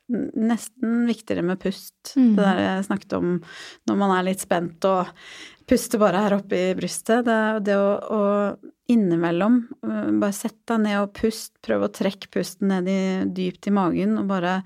[0.08, 2.12] nesten viktigere med pust.
[2.14, 2.34] Mm.
[2.36, 3.30] Det der jeg snakket om
[3.88, 5.08] når man er litt spent og
[5.66, 7.24] puster bare her oppe i brystet.
[7.26, 8.20] Det, det å, å
[8.86, 13.00] innimellom øh, bare sett deg ned og pust, prøv å trekke pusten ned i,
[13.34, 14.60] dypt i magen og bare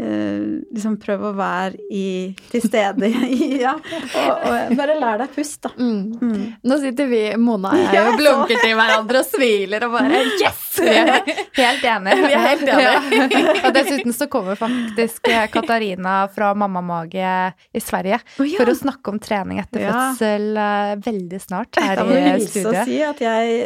[0.00, 0.40] eh,
[0.72, 2.06] liksom prøv å være i,
[2.50, 3.10] til stede
[3.64, 5.72] Ja, og, og, bare lær deg pust, da.
[5.76, 6.02] Mm.
[6.18, 6.44] Mm.
[6.66, 10.66] Nå sitter vi, Mona og jeg, og blunker til hverandre og smiler og bare Yes!
[10.80, 11.10] Vi er
[11.58, 12.16] helt enige.
[12.24, 12.90] Vi er helt enige.
[13.40, 13.52] Ja.
[13.66, 17.32] Og dessuten så kommer faktisk Katarina fra Mammamage
[17.76, 18.58] i Sverige oh, ja.
[18.58, 22.16] for å snakke om trening etter fødsel uh, veldig snart her i studiet.
[22.16, 23.59] Jeg må hilse og si at jeg eh,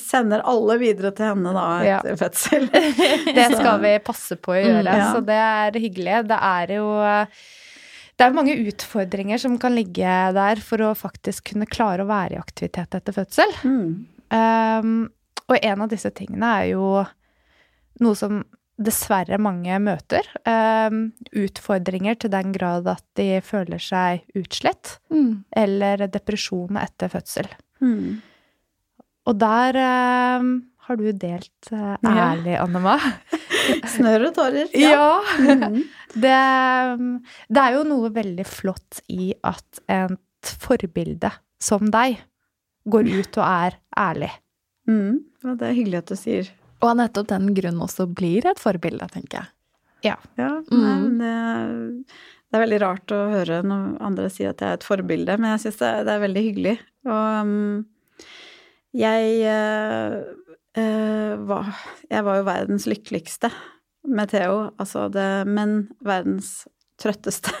[0.00, 2.18] sender alle videre til henne da etter ja.
[2.20, 2.68] fødsel.
[3.38, 6.20] det skal vi passe på å gjøre, mm, så det er hyggelig.
[6.30, 6.86] Det er jo
[8.20, 12.36] det er mange utfordringer som kan ligge der for å faktisk kunne klare å være
[12.36, 13.54] i aktivitet etter fødsel.
[13.64, 13.94] Mm.
[14.30, 14.96] Um,
[15.48, 16.90] og en av disse tingene er jo
[18.04, 18.42] noe som
[18.80, 20.26] dessverre mange møter.
[20.44, 25.44] Um, utfordringer til den grad at de føler seg utslett, Mm.
[25.56, 27.48] Eller depresjon etter fødsel.
[27.82, 28.20] Mm.
[29.28, 30.48] Og der eh,
[30.86, 32.64] har du delt eh, ærlig, ja.
[32.64, 32.96] Annema.
[33.94, 34.70] Snørr og tårer.
[34.86, 35.20] Ja.
[35.44, 35.70] ja.
[36.10, 36.22] Mm.
[36.24, 36.38] Det,
[37.54, 41.30] det, er jo noe veldig flott i at et forbilde
[41.62, 42.16] som deg
[42.90, 44.30] går ut og er ærlig.
[44.90, 45.20] Mm.
[45.44, 46.50] Ja, det er hyggelig at du sier.
[46.80, 49.52] Og av nettopp den grunn også blir et forbilde, tenker jeg.
[50.08, 50.16] Ja.
[50.40, 51.22] ja nei, mm.
[51.22, 51.32] det,
[52.10, 55.54] det, er veldig rart å høre når andre sier at jeg er et forbilde, men
[55.54, 56.76] jeg syns det, det, er veldig hyggelig.
[57.06, 57.82] Og um,
[58.96, 60.16] jeg uh,
[60.78, 61.70] uh, var
[62.10, 63.52] Jeg var jo verdens lykkeligste
[64.08, 66.64] med Theo, altså det Men verdens
[67.00, 67.52] trøtteste.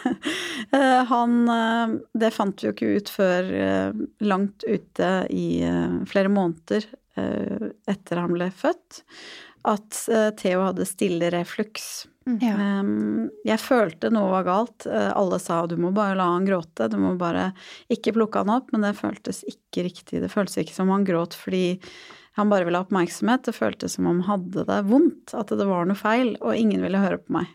[0.72, 1.36] Uh, han
[2.12, 3.52] Det fant vi jo ikke ut før
[4.20, 5.46] langt ute i
[6.10, 9.00] flere måneder Eh, etter han ble født,
[9.68, 12.06] at eh, Theo hadde stille refluks.
[12.28, 12.38] Mm.
[12.44, 12.54] Ja.
[13.52, 14.86] Jeg følte noe var galt.
[14.88, 17.50] Eh, alle sa du må bare la han gråte, du må bare
[17.92, 20.22] ikke plukke han opp, men det føltes ikke riktig.
[20.22, 21.80] Det føltes ikke som han gråt fordi
[22.38, 23.44] han bare ville ha oppmerksomhet.
[23.48, 26.84] Det føltes som om han hadde det vondt, at det var noe feil, og ingen
[26.84, 27.50] ville høre på meg.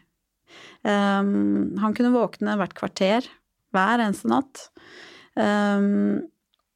[0.86, 3.26] Um, han kunne våkne hvert kvarter
[3.74, 4.68] hver eneste natt.
[5.34, 6.28] Um,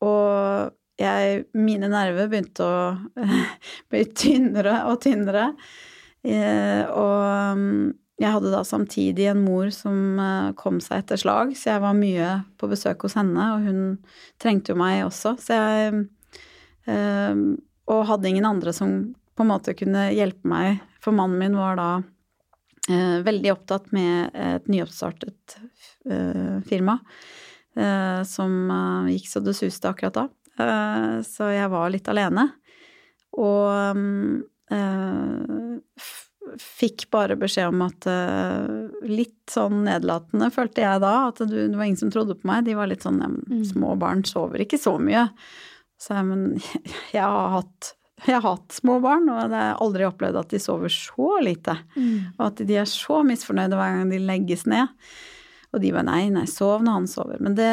[0.03, 3.29] og jeg, mine nerver begynte å
[3.91, 5.53] bli tynnere og tynnere.
[6.27, 11.55] Eh, og mm, jeg hadde da samtidig en mor som eh, kom seg etter slag,
[11.55, 13.81] så jeg var mye på besøk hos henne, og hun
[14.41, 15.37] trengte jo meg også.
[15.39, 16.05] Så jeg
[16.89, 17.43] eh,
[17.89, 18.99] Og hadde ingen andre som
[19.33, 21.91] på en måte kunne hjelpe meg, for mannen min var da
[22.89, 25.53] veldig opptatt med et nyoppstartet
[26.65, 26.95] firma
[28.25, 28.71] som
[29.11, 30.23] gikk så det suste akkurat da.
[30.59, 32.45] Eh, så jeg var litt alene.
[33.39, 33.69] Og
[34.73, 35.89] eh,
[36.59, 41.85] fikk bare beskjed om at eh, Litt sånn nedlatende følte jeg da, at det, var
[41.85, 42.65] ingen som trodde på meg.
[42.67, 43.63] De var litt sånn mm.
[43.71, 45.27] Små barn sover ikke så mye.
[45.99, 46.45] Så jeg, men
[47.15, 47.95] jeg har hatt
[48.25, 51.77] jeg har hatt små barn, og jeg har aldri opplevd at de sover så lite.
[51.95, 52.33] Mm.
[52.33, 54.91] Og at de er så misfornøyde hver gang de legges ned.
[55.71, 57.39] Og de bare nei, nei, sov når han sover.
[57.39, 57.69] Men det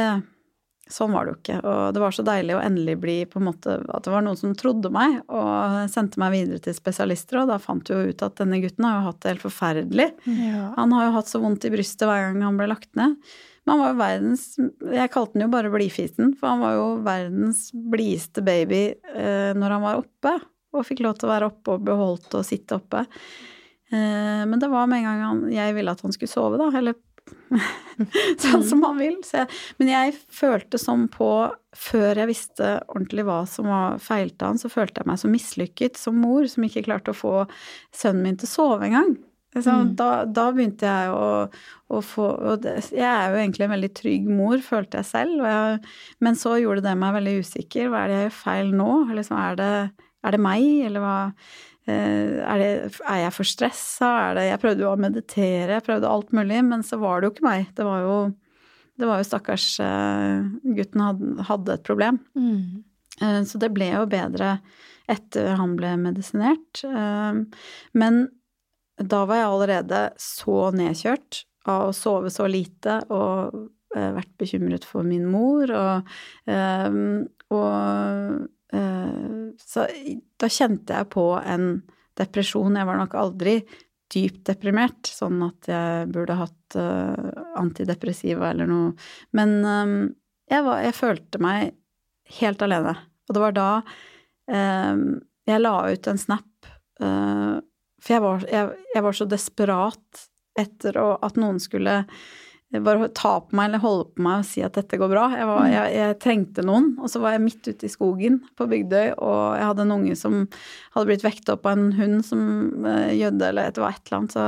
[0.90, 1.57] sånn var det jo ikke.
[1.66, 4.38] Og det var så deilig å endelig bli på en måte At det var noen
[4.38, 8.25] som trodde meg og sendte meg videre til spesialister, og da fant vi jo ut
[8.27, 10.09] at denne gutten har jo hatt det helt forferdelig.
[10.31, 10.70] Ja.
[10.77, 13.16] Han har jo hatt så vondt i brystet hver gang han ble lagt ned.
[13.66, 14.44] Men han var jo verdens
[14.94, 19.77] Jeg kalte den jo bare blidfisen, for han var jo verdens blideste baby eh, når
[19.77, 20.37] han var oppe.
[20.77, 23.03] Og fikk lov til å være oppe og beholdt å sitte oppe.
[23.90, 26.70] Eh, men det var med en gang han, jeg ville at han skulle sove, da.
[26.79, 26.94] Eller
[28.42, 29.16] sånn som han vil.
[29.32, 29.48] Jeg,
[29.80, 31.30] men jeg følte sånn på
[31.76, 36.00] Før jeg visste ordentlig hva som var feilte han, så følte jeg meg så mislykket
[36.00, 37.32] som mor som ikke klarte å få
[37.92, 39.12] sønnen min til å sove engang.
[39.56, 39.92] Så, mm.
[39.96, 41.28] da, da, begynte jeg å,
[41.88, 42.26] å få
[42.60, 45.44] det, Jeg er jo egentlig en veldig trygg mor, følte jeg selv.
[45.48, 45.78] Jeg,
[46.24, 47.88] men så gjorde det meg veldig usikker.
[47.92, 48.90] Hva er det jeg gjør feil nå?
[49.16, 49.70] Liksom, er, det,
[50.26, 51.16] er det meg, eller hva?
[51.87, 52.70] Eh, er, det,
[53.05, 54.11] er, jeg for stressa?
[54.42, 57.46] Jeg prøvde jo å meditere, jeg prøvde alt mulig, men så var det jo ikke
[57.46, 57.68] meg.
[57.79, 58.16] Det var jo,
[58.99, 62.18] det var jo stakkars uh, gutten hadde, hadde, et problem.
[62.38, 62.83] Mm.
[63.20, 64.57] Uh, så det ble jo bedre
[65.07, 66.81] etter han ble medisinert.
[67.94, 68.16] Men
[68.99, 73.55] da var jeg allerede så nedkjørt av å sove så lite og
[73.94, 76.11] vært bekymret for min mor og,
[77.55, 79.85] og Så
[80.40, 81.68] da kjente jeg på en
[82.18, 82.74] depresjon.
[82.76, 83.61] Jeg var nok aldri
[84.12, 86.76] dypt deprimert, sånn at jeg burde hatt
[87.59, 88.90] antidepressiva eller noe.
[89.38, 91.76] Men jeg, var, jeg, følte meg
[92.40, 92.96] helt alene.
[93.29, 93.70] Og det var da
[94.50, 96.70] jeg la ut en snap
[98.07, 100.26] for jeg var, jeg, jeg var så desperat
[100.57, 102.05] etter å, at noen skulle
[102.84, 105.24] bare ta på meg eller holde på meg og si at dette går bra.
[105.36, 108.68] Jeg, var, jeg, jeg, trengte noen, og så var jeg midt ute i skogen på
[108.70, 110.38] Bygdøy, og jeg hadde en unge som
[110.94, 112.40] hadde blitt vekket opp av en hund som
[112.86, 114.46] uh, gjødde, eller det var et eller annet, så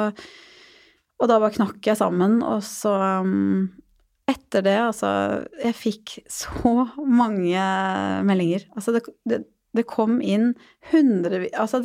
[1.18, 2.94] Og da bare knakk jeg sammen, og så
[3.26, 3.68] um,
[4.28, 5.08] Etter det, altså
[5.56, 7.62] Jeg fikk så mange
[8.28, 8.66] meldinger.
[8.76, 9.38] Altså, det, det
[9.78, 10.52] det kom inn
[10.90, 11.80] hundrevis altså,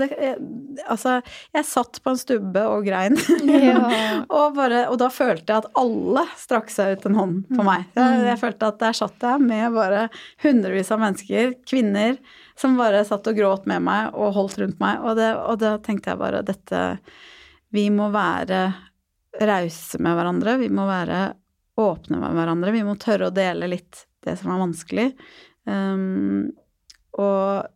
[0.86, 1.17] altså,
[1.53, 3.17] jeg satt på en stubbe og grein.
[3.43, 3.79] Ja.
[4.38, 7.67] og, bare, og, da følte jeg at alle strakk seg ut en hånd på mm.
[7.67, 7.86] meg.
[7.97, 10.08] Jeg, jeg, følte at der satt jeg med bare
[10.43, 12.17] hundrevis av mennesker, kvinner,
[12.60, 15.03] som bare satt og gråt med meg og holdt rundt meg.
[15.03, 16.84] Og, det, og da tenkte jeg bare dette
[17.73, 18.65] Vi må være
[19.41, 20.58] rause med hverandre.
[20.62, 21.21] Vi må være
[21.82, 22.73] åpne med hverandre.
[22.75, 25.08] Vi må tørre å dele litt det som er vanskelig.
[25.65, 26.51] Um,
[27.19, 27.73] og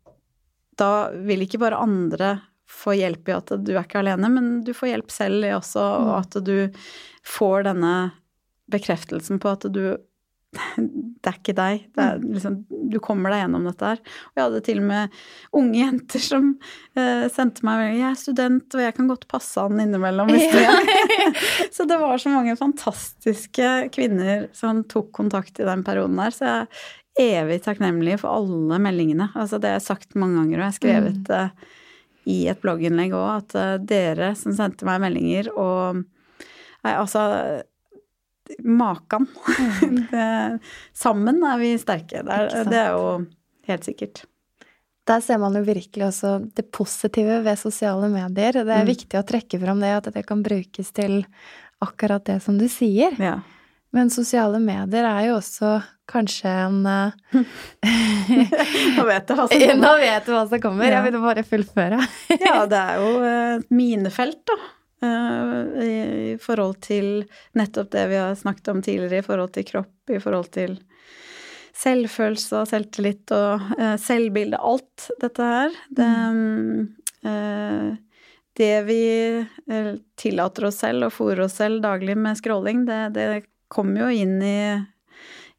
[0.79, 2.37] da vil ikke bare andre
[2.67, 5.81] få hjelp i at du er ikke alene, men du får hjelp selv i også,
[5.81, 6.15] og mm.
[6.19, 6.57] at du
[7.27, 7.93] får denne
[8.71, 9.83] bekreftelsen på at du
[10.77, 11.87] det er ikke deg.
[11.99, 12.27] Er mm.
[12.35, 12.57] liksom,
[12.91, 14.01] du kommer deg gjennom dette her.
[14.29, 15.17] Og jeg hadde til og med
[15.59, 16.51] unge jenter som
[16.97, 20.59] uh, sendte meg 'Jeg er student, og jeg kan godt passe han innimellom', hvis du
[21.75, 26.35] Så det var så mange fantastiske kvinner som tok kontakt i den perioden der.
[26.35, 26.67] Så jeg,
[27.17, 29.31] er evig takknemlig for alle meldingene.
[29.33, 31.73] Altså det har jeg sagt mange ganger, og jeg har skrevet uh,
[32.27, 36.05] i et blogginnlegg òg, at uh, dere som sendte meg meldinger og
[36.85, 37.21] Nei, altså
[38.63, 39.27] Makan.
[39.81, 40.59] Mm.
[41.05, 42.23] sammen er vi sterke.
[42.25, 43.05] Det er, det er jo
[43.69, 44.25] helt sikkert.
[45.07, 48.59] Der ser man jo virkelig også det positive ved sosiale medier.
[48.59, 48.89] Det er mm.
[48.89, 51.21] viktig å trekke fram det, at det kan brukes til
[51.83, 53.15] akkurat det som du sier.
[53.21, 53.37] Ja.
[53.95, 56.81] Men sosiale medier er jo også kanskje en
[58.97, 59.79] Nå vet du hva som kommer.
[59.79, 60.89] Nå vet du hva som kommer.
[60.89, 60.97] Ja.
[60.97, 61.99] Jeg vil bare fullføre.
[62.35, 64.57] ja, det er jo et minefelt, da.
[65.03, 69.95] Uh, I forhold til nettopp det vi har snakket om tidligere, i forhold til kropp,
[70.09, 70.79] i forhold til
[71.77, 74.57] selvfølelse og selvtillit og uh, selvbilde.
[74.57, 75.77] Alt dette her.
[75.89, 76.87] Det, mm.
[78.57, 79.01] det vi
[80.17, 83.27] tillater oss selv og fôrer oss selv daglig med scrolling, det, det
[83.67, 84.59] kommer jo inn i,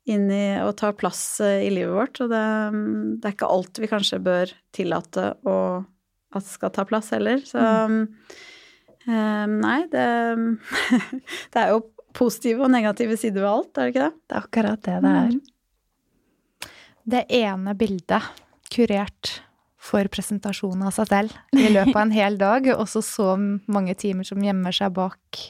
[0.08, 2.20] inn i og tar plass eh, i livet vårt.
[2.24, 2.44] Og det,
[3.18, 5.58] det, er ikke alt vi kanskje bør tillate å,
[6.36, 7.42] at skal ta plass heller.
[7.46, 8.00] Så mm.
[9.08, 10.06] Um, nei, det,
[11.54, 11.82] det er jo
[12.18, 14.14] positive og negative sider ved alt, er det ikke det?
[14.28, 15.34] Det er akkurat det det er.
[15.34, 16.72] Mm.
[17.08, 18.32] Det ene bildet
[18.68, 19.38] kurert
[19.88, 23.94] for presentasjon av seg selv i løpet av en hel dag, og så så mange
[23.96, 25.44] timer som gjemmer seg bak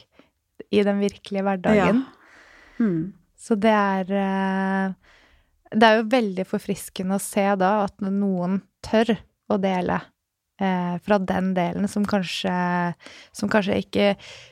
[0.69, 2.03] i den virkelige hverdagen.
[2.05, 2.85] Ja.
[2.85, 3.01] Mm.
[3.39, 4.93] Så det er eh,
[5.71, 9.17] Det er jo veldig forfriskende å se da at noen tør
[9.49, 9.99] å dele
[10.59, 12.53] fra den delen som kanskje,
[13.31, 14.09] som kanskje ikke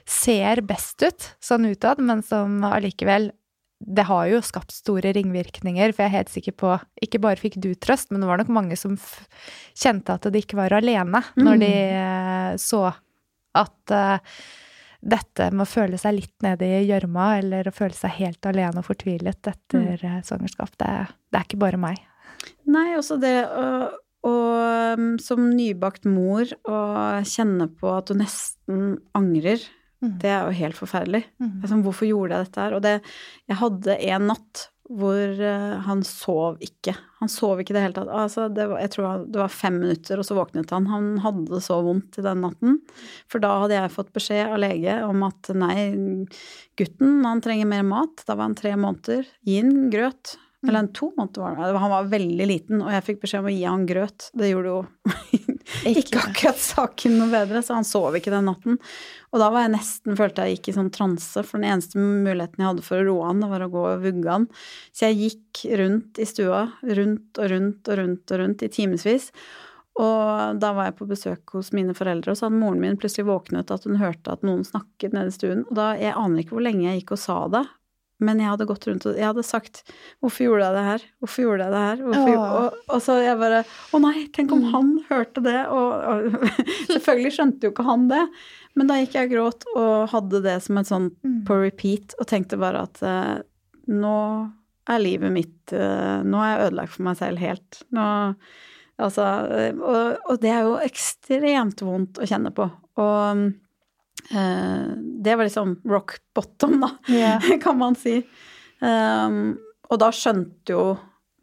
[0.08, 3.32] ser best ut sånn utad, men som allikevel
[3.80, 6.72] det har jo skapt store ringvirkninger, for jeg er helt sikker på
[7.06, 8.96] Ikke bare fikk du trøst, men det var nok mange som
[9.78, 11.62] kjente at de ikke var alene når mm.
[11.62, 12.82] de uh, så
[13.58, 14.42] at uh,
[15.08, 18.82] dette med å føle seg litt nede i gjørma, eller å føle seg helt alene
[18.82, 20.24] og fortvilet etter mm.
[20.26, 20.90] svangerskap, det,
[21.30, 22.02] det, er ikke bare meg.
[22.66, 26.80] Nei, også det å, å um, som nybakt mor å
[27.28, 29.62] kjenne på at du nesten angrer,
[30.04, 30.16] mm.
[30.24, 31.26] det er jo helt forferdelig.
[31.42, 31.60] Mm.
[31.62, 32.78] Altså, hvorfor gjorde jeg dette her?
[32.78, 32.96] Og det
[33.48, 36.94] Jeg hadde en natt hvor uh, han sov ikke.
[37.20, 38.12] Han sov ikke i det hele tatt.
[38.14, 40.88] Altså, det var, jeg tror det var fem minutter, og så våknet han.
[40.92, 42.78] Han hadde det så vondt i den natten.
[43.28, 45.90] For da hadde jeg fått beskjed av lege om at nei,
[46.80, 48.24] gutten han trenger mer mat.
[48.24, 49.28] Da var han tre måneder.
[49.48, 50.38] Gi ham grøt.
[50.66, 51.80] Eller en to måneder var det.
[51.80, 54.30] Han var veldig liten, og jeg fikk beskjed om å gi han grøt.
[54.34, 54.80] Det gjorde jo
[55.92, 58.80] ikke akkurat saken noe bedre, så han sov ikke den natten.
[59.30, 62.64] Og da var jeg nesten, følte jeg gikk i sånn transe, for den eneste muligheten
[62.64, 64.50] jeg hadde for å roe han, det var å gå og vugge han.
[64.90, 69.32] Så jeg gikk rundt i stua, rundt og rundt og rundt og rundt i timevis.
[69.98, 73.30] Og da var jeg på besøk hos mine foreldre, og så hadde moren min plutselig
[73.30, 75.64] våknet at hun hørte at noen snakket nede i stuen.
[75.70, 77.64] Og da, jeg aner ikke hvor lenge jeg gikk og sa det,
[78.24, 79.84] men jeg hadde gått rundt og jeg hadde sagt
[80.18, 81.04] 'Hvorfor gjorde jeg det her?
[81.22, 84.70] Hvorfor gjorde jeg det her?' Og, og, så jeg bare 'Å nei, tenk om mm.
[84.74, 86.48] han hørte det?' Og, og
[86.96, 88.24] selvfølgelig skjønte jo ikke han det.
[88.78, 91.12] Men da gikk jeg og gråt og hadde det som et sånn
[91.46, 93.36] på repeat og tenkte bare at eh,
[93.90, 94.18] nå
[94.88, 97.84] er livet mitt eh, Nå er jeg ødelagt for meg selv helt.
[97.94, 98.08] Nå
[98.98, 99.22] Altså
[99.78, 102.66] og, og det er jo ekstremt vondt å kjenne på.
[102.98, 103.42] Og
[104.30, 107.44] det var liksom rock bottom, da, yeah.
[107.64, 108.20] kan man si.
[108.80, 109.58] Um,
[109.88, 110.82] og da skjønte jo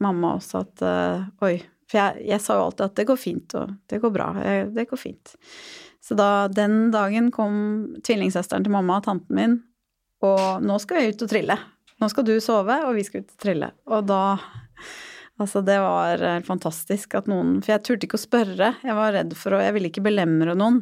[0.05, 1.57] mamma også at uh, oi,
[1.89, 4.67] for jeg, jeg, sa jo alltid at det går fint, og det går bra, jeg,
[4.77, 5.37] det går fint.
[6.05, 7.57] Så da den dagen kom
[8.05, 9.57] tvillingsøsteren til mamma, og tanten min,
[10.25, 11.57] og nå skal vi ut og trille.
[12.03, 13.73] Nå skal du sove, og vi skal ut og trille.
[13.93, 14.23] Og da
[15.35, 18.69] Altså, det var fantastisk at noen For jeg turte ikke å spørre.
[18.87, 20.77] Jeg var redd for å Jeg ville ikke belemre noen.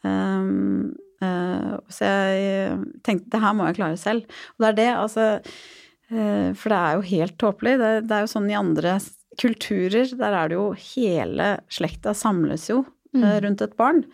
[0.00, 4.38] Um, så jeg tenkte det her må jeg klare selv.
[4.56, 7.76] Og det er det, altså uh, For det er jo helt tåpelig.
[7.82, 8.98] Det, det, er jo sånn i andre
[9.40, 13.24] kulturer, der er det jo hele slekta samles jo mm.
[13.44, 14.04] rundt et barn.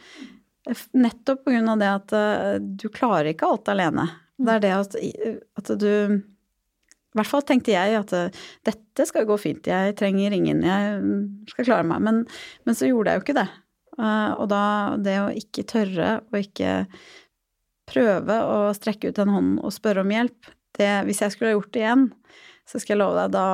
[0.98, 2.14] Nettopp på grunn av det at
[2.82, 4.08] du klarer ikke alt alene.
[4.42, 4.96] Det er det at,
[5.60, 5.92] at du
[7.12, 8.12] i hvert fall tenkte jeg at
[8.66, 12.02] dette skal gå fint, jeg trenger ingen, jeg skal klare meg.
[12.02, 12.22] Men,
[12.66, 13.48] men så gjorde jeg jo ikke det.
[13.98, 14.64] Eh, og da
[15.00, 16.86] det å ikke tørre å ikke
[17.92, 21.56] prøve å strekke ut en hånd og spørre om hjelp, det Hvis jeg skulle ha
[21.58, 22.06] gjort det igjen,
[22.64, 23.46] så skal jeg love deg, da,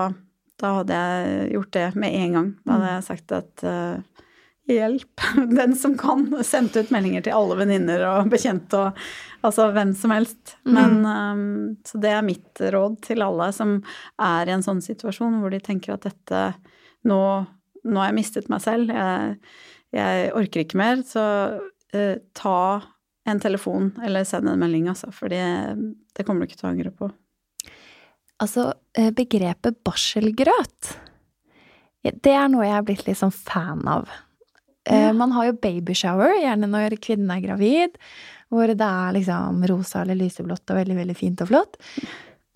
[0.63, 2.53] da hadde jeg gjort det med en gang.
[2.63, 4.23] Da hadde jeg sagt at uh,
[4.71, 5.25] hjelp,
[5.59, 6.29] den som kan.
[6.47, 9.03] Sendt ut meldinger til alle venninner og bekjente og
[9.47, 10.57] altså hvem som helst.
[10.63, 10.75] Mm.
[10.79, 13.79] Men um, Så det er mitt råd til alle som
[14.23, 16.51] er i en sånn situasjon hvor de tenker at dette
[17.07, 17.19] Nå,
[17.87, 18.91] nå har jeg mistet meg selv.
[18.91, 19.37] Jeg,
[19.95, 21.25] jeg orker ikke mer, så
[21.95, 22.61] uh, ta
[23.29, 25.11] en telefon eller send en melding, altså.
[25.15, 25.43] For det,
[26.17, 27.11] det kommer du ikke til å angre på.
[28.39, 30.95] Altså, eh, begrepet barselgrøt,
[32.07, 34.09] det er noe jeg er blitt litt sånn fan av.
[34.89, 35.11] Ja.
[35.13, 37.99] Man har jo babyshower, gjerne når kvinnen er gravid,
[38.49, 41.77] hvor det er liksom rosa eller lyseblått og veldig, veldig fint og flott.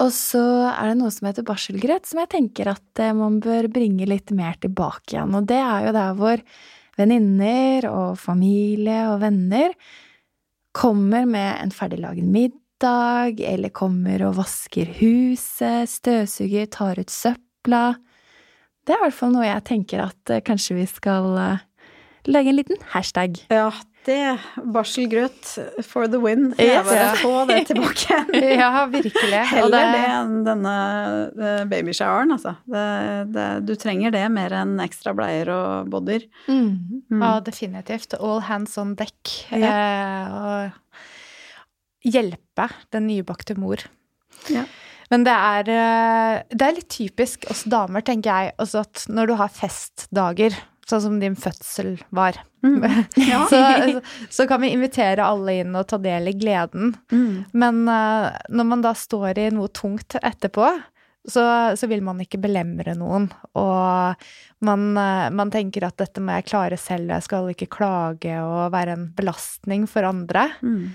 [0.01, 4.09] Og så er det noe som heter barselgrøt, som jeg tenker at man bør bringe
[4.09, 5.35] litt mer tilbake igjen.
[5.37, 6.47] Og det er jo der hvor
[6.99, 9.75] venninner og familie og venner
[10.77, 17.85] kommer med en ferdiglaget middag, eller kommer og vasker huset, støvsuger, tar ut søpla.
[18.83, 21.69] Det er i hvert fall noe jeg tenker at eh, kanskje vi skal legge
[22.27, 23.39] lage en liten hashtag.
[23.51, 23.71] Ja,
[24.07, 24.19] det
[24.75, 25.49] Barselgrøt
[25.87, 26.51] for the win.
[26.59, 28.19] Jeg vil bare få det tilbake.
[28.35, 29.43] ja, virkelig.
[29.53, 29.95] Heller det...
[29.95, 30.75] det enn denne
[31.31, 32.55] eh, babyshoweren, altså.
[32.67, 32.85] Det,
[33.35, 36.27] det, du trenger det mer enn ekstra bleier og bodyer.
[36.49, 37.03] Mm.
[37.13, 37.23] Mm.
[37.23, 38.19] Ja, definitivt.
[38.21, 39.35] All hands on deck.
[39.51, 39.73] Ja.
[39.73, 43.85] Eh, og hjelpe den nybakte mor.
[44.51, 44.67] Ja.
[45.13, 49.29] Men det er, eh, det er litt typisk oss damer, tenker jeg, også at når
[49.29, 50.57] du har festdager
[50.89, 52.41] sånn som din fødsel var.
[52.63, 52.85] Mm.
[53.17, 53.45] Ja.
[53.51, 56.95] så, så, kan vi invitere alle inn og ta del i gleden.
[57.13, 57.45] Mm.
[57.53, 60.69] Men uh, når man da står i noe tungt etterpå,
[61.29, 61.45] så,
[61.79, 63.29] så vil man ikke belemre noen.
[63.59, 64.27] Og
[64.67, 68.73] man, uh, man, tenker at dette må jeg klare selv, jeg skal ikke klage og
[68.75, 70.49] være en belastning for andre.
[70.63, 70.87] Mm.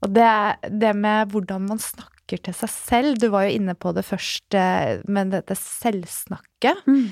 [0.00, 0.30] Og det,
[0.80, 4.58] det med hvordan man snakker til seg selv, du var jo inne på det først
[4.58, 6.86] uh, med dette selvsnakket.
[6.86, 7.06] Mm.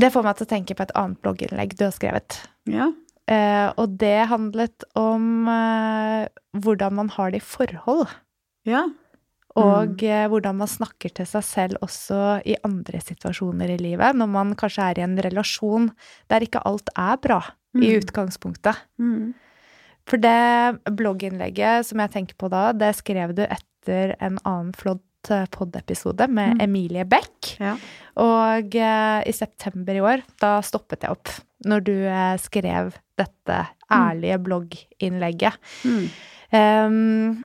[0.00, 2.40] Det får meg til å tenke på et annet blogginnlegg du har skrevet.
[2.70, 2.88] Ja.
[3.30, 6.26] Eh, og det handlet om eh,
[6.56, 8.08] hvordan man har det i forhold.
[8.68, 8.86] Ja.
[9.50, 9.60] Mm.
[9.60, 14.16] Og eh, hvordan man snakker til seg selv også i andre situasjoner i livet.
[14.16, 15.90] Når man kanskje er i en relasjon
[16.30, 17.42] der ikke alt er bra
[17.76, 17.84] mm.
[17.84, 18.82] i utgangspunktet.
[19.02, 19.32] Mm.
[20.08, 25.04] For det blogginnlegget som jeg tenker på da, det skrev du etter en annen flott
[25.30, 26.60] eh, pod-episode med Mm.
[26.64, 27.56] Emilie Beck.
[27.60, 27.76] Ja.
[28.16, 31.28] Og eh, i september i år, da stoppet jeg opp.
[31.68, 33.60] Når du eh, skrev dette
[33.92, 35.58] ærlige blogginnlegget.
[35.84, 36.08] Mm.
[36.50, 37.44] Um,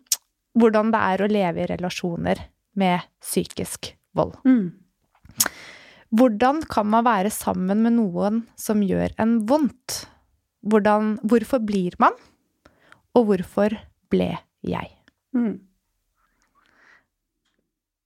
[0.55, 2.39] hvordan det er å leve i relasjoner
[2.79, 4.37] med psykisk vold.
[4.47, 4.71] Mm.
[6.15, 10.05] Hvordan kan man være sammen med noen som gjør en vondt?
[10.65, 12.15] Hvordan, hvorfor blir man?
[13.15, 13.75] Og hvorfor
[14.13, 14.31] ble
[14.65, 14.91] jeg?
[15.35, 15.59] Mm.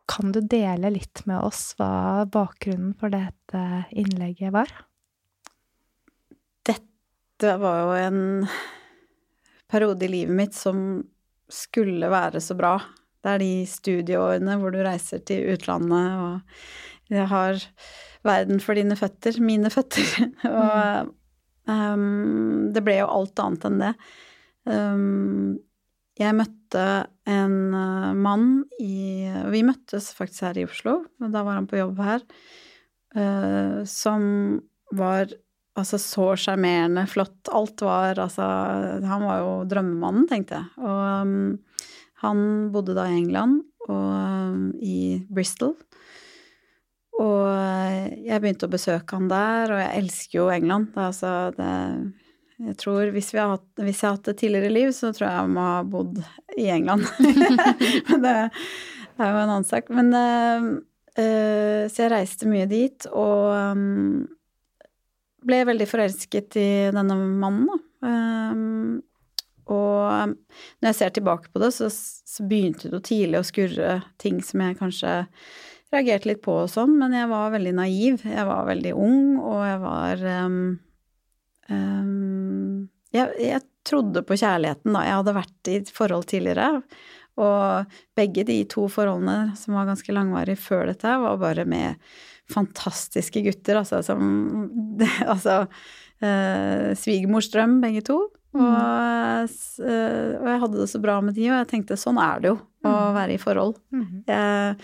[0.10, 4.72] Kan du dele litt med oss hva bakgrunnen for dette innlegget var?
[6.66, 8.22] Dette var jo en
[9.70, 11.04] periode i livet mitt som
[11.50, 12.76] skulle være så bra.
[13.22, 16.60] Det er de studieårene hvor du reiser til utlandet og
[17.10, 17.62] jeg har
[18.26, 20.10] verden for dine føtter, mine føtter.
[20.50, 21.14] og
[21.70, 23.94] um, det ble jo alt annet enn det.
[24.70, 25.58] Ehm,
[26.20, 26.86] jeg møtte
[27.30, 28.48] en eh, mann
[28.84, 32.26] i Vi møttes faktisk her i Oslo, men da var han på jobb her,
[33.16, 34.26] eh, som
[34.96, 35.32] var
[35.80, 37.50] altså så sjarmerende, flott.
[37.56, 38.46] Alt var altså
[39.06, 40.72] Han var jo drømmemannen, tenkte jeg.
[40.84, 41.60] Og um,
[42.24, 42.42] han
[42.74, 45.76] bodde da i England, og um, i Bristol.
[47.20, 50.92] Og uh, jeg begynte å besøke han der, og jeg elsker jo England.
[50.92, 51.72] Det, er altså, det,
[52.60, 55.30] jeg tror hvis, vi har hatt, hvis jeg har hatt et tidligere liv, så tror
[55.30, 56.20] jeg jeg må ha bodd
[56.60, 57.06] i England.
[58.10, 59.92] Men det er jo en annen sak.
[59.96, 64.26] Men uh, Så jeg reiste mye dit, og um,
[65.48, 67.80] ble veldig forelsket i denne mannen.
[68.04, 69.00] Um,
[69.70, 73.98] og når jeg ser tilbake på det, så, så begynte det jo tidlig å skurre
[74.20, 75.16] ting som jeg kanskje
[75.94, 78.24] reagerte litt på og sånn, men jeg var veldig naiv.
[78.26, 80.62] Jeg var veldig ung, og jeg var um,
[81.70, 85.06] um, jeg, jeg trodde på kjærligheten, da.
[85.08, 86.84] Jeg hadde vært i forhold tidligere.
[87.40, 92.12] Og begge de to forholdene som var ganske langvarige før dette, var bare med
[92.50, 94.22] fantastiske gutter, altså som
[95.32, 95.62] Altså
[96.22, 98.20] eh, svigermors drøm, begge to.
[98.58, 99.46] Og,
[99.86, 102.50] eh, og jeg hadde det så bra med de, og jeg tenkte sånn er det
[102.50, 102.58] jo
[102.90, 103.76] å være i forhold.
[104.26, 104.78] Jeg har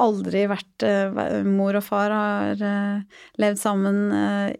[0.00, 3.98] aldri vært eh, Mor og far har eh, levd sammen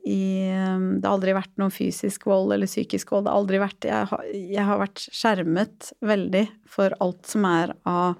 [0.05, 3.25] i Det har aldri vært noe fysisk vold eller psykisk vold.
[3.25, 7.77] Det har aldri vært Jeg har, jeg har vært skjermet veldig for alt som er
[7.89, 8.19] av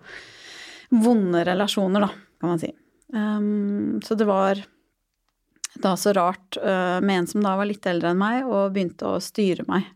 [0.91, 2.11] vonde relasjoner, da,
[2.41, 2.73] kan man si.
[3.13, 4.59] Um, så det var
[5.81, 9.07] da så rart uh, med en som da var litt eldre enn meg, og begynte
[9.07, 9.87] å styre meg.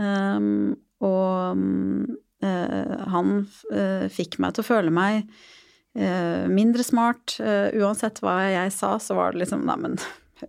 [0.00, 1.60] Um, og
[2.44, 3.32] uh, han
[3.72, 5.26] uh, fikk meg til å føle meg
[5.98, 7.36] uh, mindre smart.
[7.76, 9.98] Uansett hva jeg sa, så var det liksom Neimen,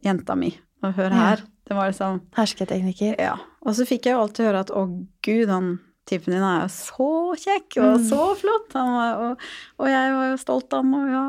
[0.06, 1.46] jenta mi, hør her.
[1.68, 3.16] Det var liksom Hersketeknikker.
[3.22, 3.38] Ja.
[3.64, 4.86] Og så fikk jeg jo alltid høre at å
[5.24, 5.76] gud, han
[6.10, 8.74] typen din er jo så kjekk og så flott.
[8.76, 9.46] Han var, og,
[9.80, 11.26] og jeg var jo stolt av og ja.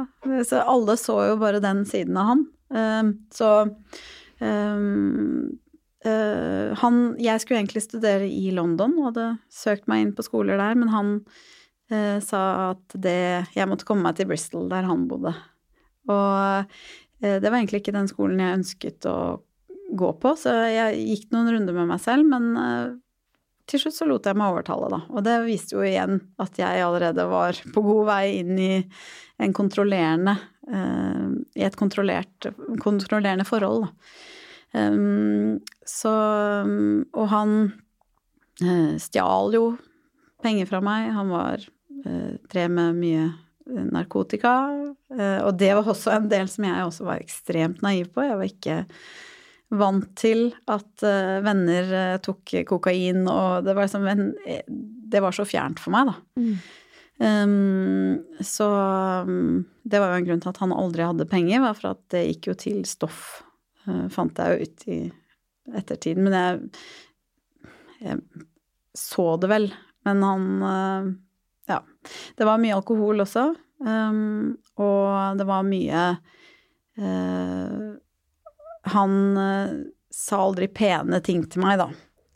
[0.49, 2.47] Så alle så jo bare den siden av han.
[2.73, 3.51] Um, så
[4.41, 5.53] um,
[6.07, 10.61] uh, han Jeg skulle egentlig studere i London og hadde søkt meg inn på skoler
[10.61, 11.14] der, men han
[11.92, 12.42] uh, sa
[12.72, 15.34] at det Jeg måtte komme meg til Bristol, der han bodde.
[16.11, 19.18] Og uh, det var egentlig ikke den skolen jeg ønsket å
[19.92, 23.00] gå på, så jeg gikk noen runder med meg selv, men
[23.68, 25.00] til slutt så lot jeg meg overtale, da.
[25.12, 28.72] Og det viste jo igjen at jeg allerede var på god vei inn i
[29.42, 30.34] en kontrollerende
[30.70, 31.28] uh,
[31.59, 32.50] I et kontrollert,
[32.82, 33.92] kontrollerende forhold, da.
[34.73, 36.12] Um, så
[37.12, 37.57] Og han
[38.62, 39.66] uh, stjal jo
[40.43, 41.11] penger fra meg.
[41.16, 41.64] Han var
[42.07, 43.31] uh, drev med mye
[43.73, 44.53] narkotika.
[45.47, 48.25] og det var også en del som jeg også var ekstremt naiv på.
[48.27, 48.79] Jeg var ikke
[49.70, 51.05] vant til at
[51.47, 54.25] venner tok kokain, og det var, liksom en,
[55.14, 56.43] det var så fjernt for meg, da.
[56.43, 56.59] Mm.
[57.23, 58.66] Um, så
[59.23, 62.01] um, det var jo en grunn til at han aldri hadde penger, var for at
[62.14, 63.43] det gikk jo til stoff,
[64.14, 64.99] fant jeg jo ut i
[65.78, 66.20] ettertid.
[66.22, 66.61] Men jeg,
[68.03, 68.20] jeg
[68.99, 69.68] så det vel.
[70.07, 70.47] Men han
[71.70, 71.80] Ja.
[72.37, 73.45] Det var mye alkohol også,
[73.87, 76.01] um, og det var mye
[78.83, 79.70] han uh,
[80.11, 81.89] sa aldri pene ting til meg, da.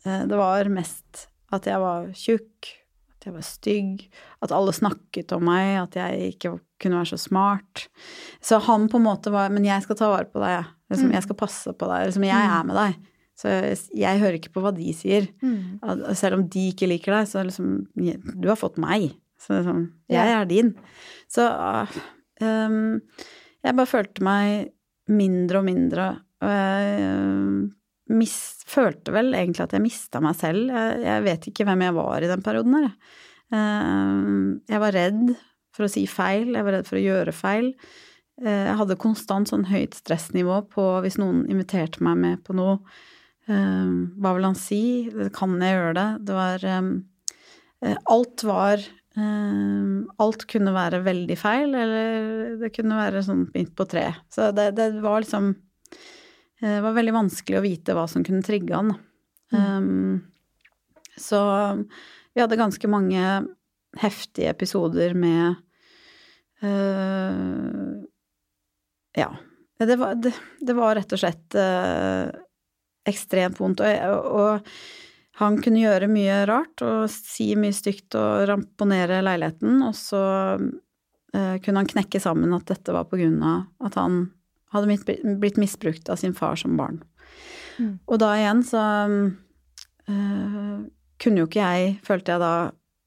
[0.07, 2.71] Uh, det var mest at jeg var tjukk,
[3.17, 4.07] at jeg var stygg,
[4.45, 7.87] at alle snakket om meg, at jeg ikke kunne være så smart.
[8.45, 10.73] Så han på en måte var Men jeg skal ta vare på deg, jeg.
[10.93, 12.09] Liksom, jeg skal passe på deg.
[12.09, 12.99] Liksom, jeg er med deg.
[13.37, 13.53] Så
[13.93, 15.29] jeg, hører ikke på hva de sier.
[15.45, 15.79] Mm.
[16.17, 17.73] Selv om de ikke liker deg, så liksom
[18.41, 19.11] Du har fått meg.
[19.41, 19.83] Så liksom
[20.13, 20.73] Jeg er din.
[21.29, 21.45] Så
[22.41, 23.03] um,
[23.67, 24.71] jeg bare følte meg
[25.13, 26.07] mindre og mindre
[26.45, 27.03] og jeg,
[28.17, 28.35] mis,
[28.69, 30.69] følte vel egentlig at jeg mista meg selv.
[30.73, 32.91] Jeg, jeg, vet ikke hvem jeg var i den perioden her.
[33.53, 35.23] Uh, jeg var redd
[35.77, 37.73] for å si feil, jeg var redd for å gjøre feil.
[38.43, 42.79] Uh, jeg hadde konstant sånn høyt stressnivå på hvis noen inviterte meg med på noe.
[43.49, 44.83] Uh, hva vil han si?
[45.37, 46.09] Kan jeg gjøre det?
[46.29, 46.95] Det var um,
[48.11, 54.11] Alt var Alt kunne være veldig feil, eller det kunne være sånn midt på tre.
[54.29, 55.55] Så det, det var liksom
[56.61, 58.95] det var veldig vanskelig å vite hva som kunne trigge han.
[59.53, 59.61] Mm.
[59.61, 60.21] Um,
[61.17, 61.41] så
[62.35, 63.23] vi hadde ganske mange
[64.01, 65.57] heftige episoder med
[66.65, 68.05] uh,
[69.17, 69.31] Ja.
[69.79, 72.29] Det var, det, det var, rett og slett eh,
[73.09, 73.83] ekstremt vondt.
[73.85, 74.71] Og, og,
[75.37, 80.23] han kunne gjøre mye rart og si mye stygt og ramponere leiligheten, og så
[80.57, 84.23] eh, kunne han knekke sammen at dette var på grunn av at han
[84.73, 87.03] hadde blitt misbrukt av sin far som barn.
[87.77, 87.99] Mm.
[88.09, 88.83] Og da igjen så
[90.09, 90.73] eh,
[91.21, 92.55] kunne jo ikke jeg, følte jeg da,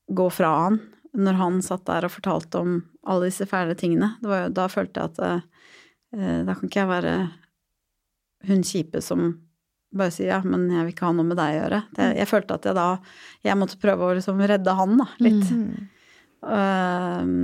[0.09, 0.79] gå fra han
[1.17, 2.77] når han satt der og fortalte om
[3.09, 4.13] alle disse fæle tingene.
[4.21, 5.69] Jo, da følte jeg at uh,
[6.09, 7.13] da kan ikke jeg være
[8.49, 9.29] hun kjipe som
[9.95, 11.79] bare sier ja, men jeg vil ikke ha noe med deg å gjøre.
[11.95, 12.17] Det, mm.
[12.19, 12.89] jeg følte at jeg da
[13.45, 15.49] Jeg måtte prøve å liksom redde han, da, litt.
[15.49, 15.87] Mm.
[16.39, 17.39] Um,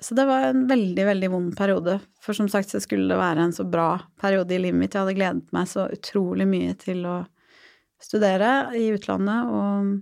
[0.00, 1.96] så det var en veldig, veldig vond periode.
[2.20, 4.92] For som sagt så skulle det være en så bra periode i livet mitt.
[4.92, 7.16] Jeg hadde gledet meg så utrolig mye til å
[8.02, 9.94] studere i utlandet, og eh,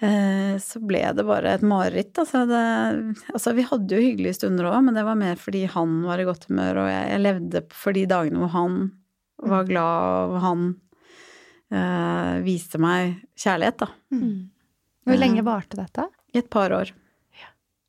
[0.00, 2.14] så ble det bare et mareritt.
[2.18, 2.60] Altså, det,
[3.34, 6.24] altså vi hadde jo hyggelige stunder òg, men det var mer fordi han var i
[6.28, 8.78] godt humør, og jeg, jeg levde for de dagene hvor han
[9.50, 10.64] var glad, og han
[11.72, 13.90] eh, viste meg kjærlighet, da.
[14.16, 14.48] Mm.
[15.08, 16.08] Hvor lenge varte dette?
[16.32, 16.94] I et par år.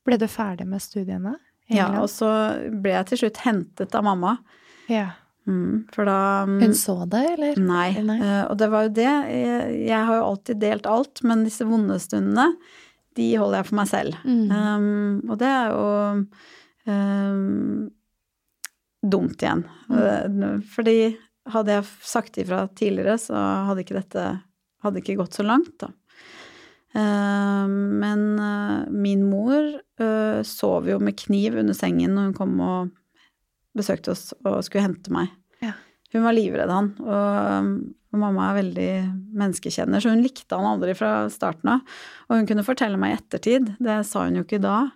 [0.02, 1.36] Ble du ferdig med studiene?
[1.72, 2.28] Ja, og så
[2.82, 4.36] ble jeg til slutt hentet av mamma.
[4.90, 5.12] Ja.
[5.48, 7.58] Mm, for da um, Hun så det, eller?
[7.58, 7.88] Nei.
[8.06, 8.18] nei.
[8.22, 9.08] Uh, og det var jo det.
[9.10, 12.52] Jeg, jeg, har jo alltid delt alt, men disse vonde stundene,
[13.18, 14.20] de holder jeg for meg selv.
[14.22, 14.44] Mm.
[14.52, 15.88] Um, og det er jo
[16.92, 17.90] um,
[19.02, 19.66] dumt igjen.
[19.90, 19.98] Mm.
[19.98, 20.96] Uh, fordi
[21.52, 23.34] hadde jeg sagt ifra tidligere, så
[23.68, 24.30] hadde ikke dette
[24.82, 25.90] hadde ikke gått så langt, da.
[26.92, 28.24] Uh, men
[28.92, 29.70] min mor
[30.44, 32.90] sov jo med kniv under sengen når hun kom og
[33.76, 35.32] besøkte oss og skulle hente meg.
[35.62, 35.74] Ja.
[36.12, 37.68] Hun var livredd han, og,
[38.12, 38.90] og, mamma er veldig
[39.40, 41.94] menneskekjenner, så hun likte han aldri fra starten av.
[42.28, 44.90] Og hun kunne fortelle meg i ettertid, det sa hun jo ikke da,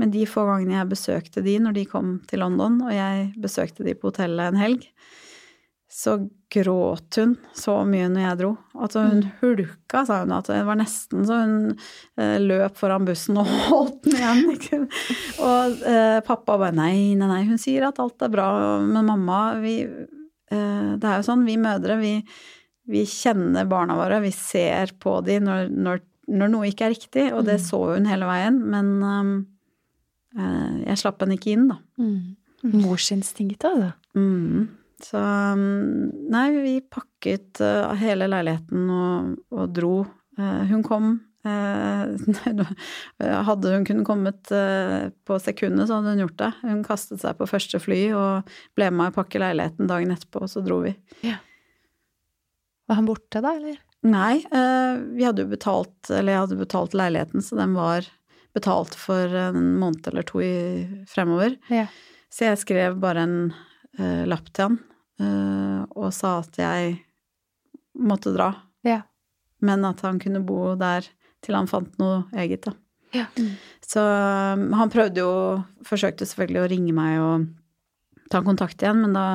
[0.00, 3.84] men de få gangene jeg besøkte de når de kom til London, og jeg besøkte
[3.84, 4.88] de på hotellet en helg,
[5.92, 6.18] så
[6.52, 8.50] gråt hun så mye når jeg dro.
[8.78, 9.30] Altså hun mm.
[9.40, 10.34] hulka, sa hun.
[10.36, 11.56] At det var nesten så hun
[12.20, 14.20] eh, løp foran bussen og holdt den
[14.54, 14.86] igjen.
[15.42, 17.42] og eh, pappa bare nei, nei, nei.
[17.48, 18.46] Hun sier at alt er bra.
[18.84, 22.14] Men mamma, vi eh, Det er jo sånn, vi mødre, vi,
[22.86, 24.22] vi kjenner barna våre.
[24.24, 27.28] Vi ser på dem når, når, når, noe ikke er riktig.
[27.34, 27.66] Og det mm.
[27.66, 28.62] så hun hele veien.
[28.70, 28.96] Men
[30.38, 31.82] eh, jeg slapp henne ikke inn, da.
[31.98, 32.36] Mm.
[32.86, 33.94] Morsinstinktet, altså.
[34.16, 34.68] Mm.
[35.04, 39.96] Så mm, nei, vi pakket uh, hele leiligheten og, og dro.
[40.38, 41.10] Uh, hun kom
[41.46, 42.70] uh,
[43.46, 46.52] Hadde hun kunnet kommet på sekundet, så hadde hun gjort det.
[46.64, 50.42] Hun kastet seg på første fly og ble med meg å pakke leiligheten dagen etterpå,
[50.46, 50.96] og så dro vi.
[51.26, 51.38] Ja.
[52.88, 53.78] Var han borte da, eller?
[54.06, 54.42] Nei,
[55.16, 58.06] vi hadde jo betalt Eller jeg hadde betalt leiligheten, så den var
[58.54, 60.52] betalt for en måned eller to i,
[61.10, 61.56] fremover.
[61.72, 61.86] Ja.
[62.32, 63.38] Så jeg skrev bare en
[64.00, 64.78] uh, lapp til han
[65.20, 66.96] eh, og sa at jeg
[67.96, 68.50] måtte dra.
[68.86, 69.02] Ja.
[69.64, 71.06] Men at han kunne bo der
[71.44, 72.74] til han fant noe eget, da.
[73.14, 73.26] Ja.
[73.38, 73.54] Mm.
[73.86, 75.32] Så um, han prøvde jo
[75.86, 77.46] Forsøkte selvfølgelig å ringe meg og
[78.32, 79.26] ta kontakt igjen, men da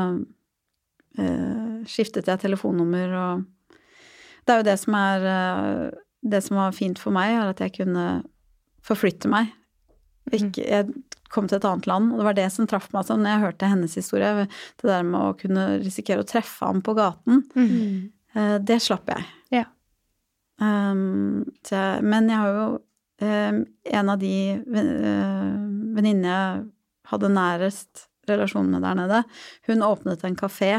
[1.16, 3.46] eh, skiftet jeg telefonnummer og
[4.44, 5.26] Det er jo det som er
[6.20, 8.06] Det som var fint for meg, er at jeg kunne
[8.86, 9.56] forflytte meg.
[10.32, 10.48] Mm.
[10.48, 12.12] Ikke, jeg kom til et annet land.
[12.12, 14.48] Og det var det som traff meg sånn når jeg hørte hennes historie.
[14.80, 17.44] Det der med å kunne risikere å treffe ham på gaten.
[17.56, 18.12] Mm.
[18.36, 19.28] Eh, det slapp jeg.
[19.54, 19.66] Ja.
[20.62, 22.66] Um, jeg, men jeg har jo
[23.26, 25.56] um, En av de uh,
[25.96, 26.60] venninnene jeg
[27.10, 29.24] hadde nærest relasjon med der nede,
[29.66, 30.76] hun åpnet en kafé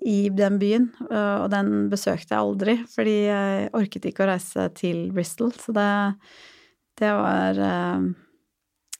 [0.00, 5.04] i den byen, og den besøkte jeg aldri, fordi jeg orket ikke å reise til
[5.14, 5.52] Bristol.
[5.54, 5.86] Så det,
[6.98, 7.60] det var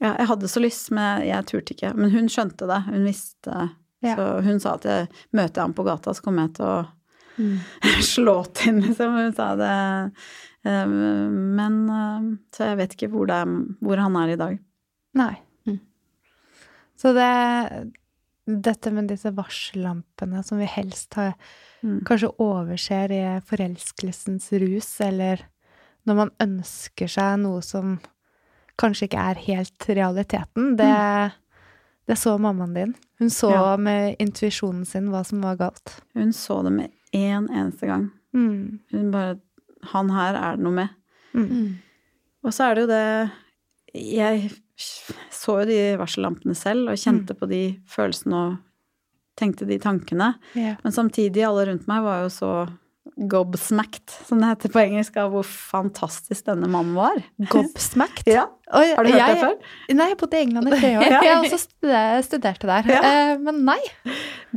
[0.03, 1.92] ja, jeg hadde så lyst, men jeg, jeg turte ikke.
[1.97, 2.80] Men hun skjønte det.
[2.88, 3.68] Hun visste.
[4.05, 4.16] Ja.
[4.18, 6.76] Så hun sa at jeg møter ham på gata, så kommer jeg til å
[7.40, 7.55] mm.
[8.14, 9.20] slå til, liksom.
[9.20, 9.74] Hun sa det.
[10.68, 10.97] Eh,
[11.61, 14.59] men eh, Så jeg vet ikke hvor, er, hvor han er i dag.
[15.16, 15.34] Nei.
[15.68, 15.80] Mm.
[17.01, 17.30] Så det
[18.47, 21.32] dette med disse varsellampene som vi helst har
[21.86, 22.01] Mm.
[22.07, 25.44] Kanskje overser i forelskelsens rus, eller
[26.09, 27.97] når man ønsker seg noe som
[28.81, 30.77] kanskje ikke er helt realiteten.
[30.77, 30.91] Det,
[32.09, 32.95] det så mammaen din.
[33.18, 33.77] Hun så Ja.
[33.77, 36.01] med intuisjonen sin hva som var galt.
[36.14, 38.11] Hun så det med én eneste gang.
[38.35, 38.79] Mm.
[38.93, 39.39] Hun bare
[39.93, 40.89] Han her er det noe med.
[41.35, 41.77] Mm.
[42.45, 43.31] Og så er det jo det
[43.95, 44.51] Jeg
[45.31, 48.57] så jo de varsellampene selv og kjente på de følelsene og
[49.39, 50.35] tenkte de tankene.
[50.57, 50.77] Yeah.
[50.83, 52.51] Men samtidig, alle rundt meg var jo så
[53.17, 57.21] gobsmacked, som det heter på engelsk, av hvor fantastisk denne mannen var.
[57.53, 58.29] Gobsmacked.
[58.29, 59.73] Ja, Har du hørt jeg, det før?
[59.97, 61.09] Nei, jeg bodde i England i tre år.
[61.17, 61.23] Ja.
[61.25, 62.93] Jeg også studerte, studerte der.
[62.93, 63.01] Ja.
[63.03, 63.81] Uh, men nei.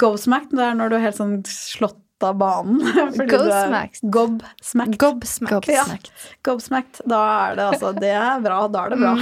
[0.02, 2.82] Gobsmacked, det er når du er helt sånn slått av banen.
[3.34, 4.02] Gobsmacked.
[4.12, 4.98] Gobsmacked.
[5.00, 5.72] Gobsmacked.
[5.72, 5.86] Ja.
[6.48, 7.04] Gobsmacked.
[7.08, 8.64] Da er det altså Det er bra.
[8.72, 9.14] Da er det bra.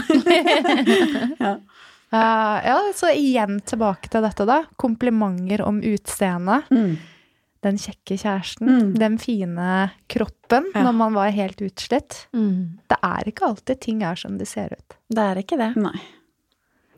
[1.45, 1.57] ja.
[2.07, 4.61] Uh, ja, så igjen tilbake til dette, da.
[4.79, 6.71] Komplimenter om utseendet.
[6.71, 6.95] Mm.
[7.67, 8.69] Den kjekke kjæresten.
[8.71, 8.91] Mm.
[9.01, 9.69] Den fine
[10.11, 10.83] kroppen Ja.
[10.87, 12.21] når man var helt utslitt.
[12.33, 12.79] Mm.
[12.87, 14.95] Det er ikke alltid ting er som det ser ut.
[15.11, 15.73] Det er ikke det.
[15.83, 15.97] Nei.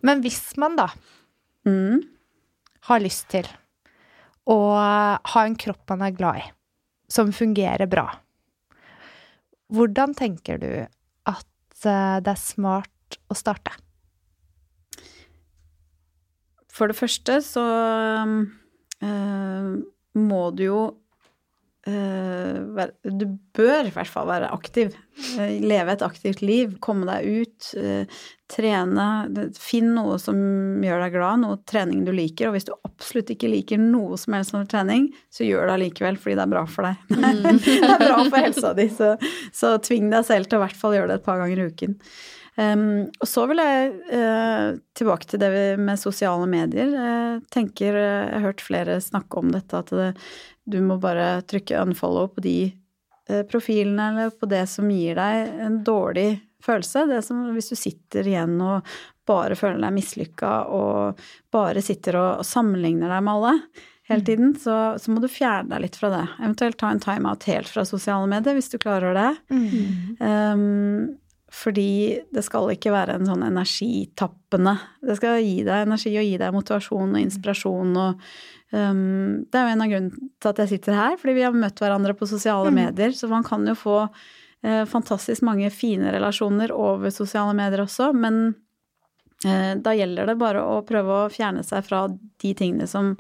[0.05, 0.88] Men hvis man da
[1.65, 2.03] Mm.
[2.88, 3.47] har lyst til
[4.47, 4.55] å
[5.26, 6.45] ha en kropp man er glad i,
[7.09, 8.05] som fungerer bra,
[9.74, 10.70] hvordan tenker du
[11.28, 13.72] at eh, det er smart å starte?
[16.72, 17.63] For det første så
[19.03, 19.70] eh,
[20.18, 20.80] må du jo
[21.88, 24.95] eh, Du bør i hvert fall være aktiv.
[25.38, 26.78] Eh, leve et aktivt liv.
[26.84, 27.72] Komme deg ut.
[27.78, 29.07] eh, trene.
[29.60, 30.39] Finn noe som
[30.84, 32.49] gjør deg glad, noe trening du liker.
[32.49, 36.18] Og hvis du absolutt ikke liker noe som helst av trening, så gjør det allikevel
[36.20, 37.05] fordi det er bra for deg.
[37.62, 39.14] det er bra for helsa di, så,
[39.55, 41.70] så tving deg selv til å i hvert fall gjøre det et par ganger i
[41.70, 41.95] uken.
[42.60, 46.91] Um, og så vil jeg uh, tilbake til det vi, med sosiale medier.
[46.91, 50.10] Jeg tenker, eh, jeg har hørt flere snakke om dette, at det,
[50.68, 52.57] du må bare trykke unfollow på de
[53.32, 56.34] uh, profilene eller på det som gir deg en dårlig
[56.66, 57.05] følelse.
[57.07, 58.91] Det som hvis du sitter igjen og
[59.30, 63.55] bare føler deg mislykka og bare sitter og, og sammenligner deg med alle
[64.10, 66.26] hele tiden, så, så må du fjerne deg litt fra det.
[66.41, 69.32] Eventuelt ta en timeout helt fra sosiale medier hvis du klarer det.
[70.20, 71.14] Um,
[71.50, 76.38] fordi det skal ikke være en sånn energitappende Det skal gi deg energi og gi
[76.41, 78.24] deg motivasjon og inspirasjon og
[78.76, 81.58] um, Det er jo en av grunnene til at jeg sitter her, fordi vi har
[81.58, 83.16] møtt hverandre på sosiale medier.
[83.18, 88.54] Så man kan jo få uh, fantastisk mange fine relasjoner over sosiale medier også, men
[89.47, 93.16] uh, da gjelder det bare å prøve å fjerne seg fra de tingene som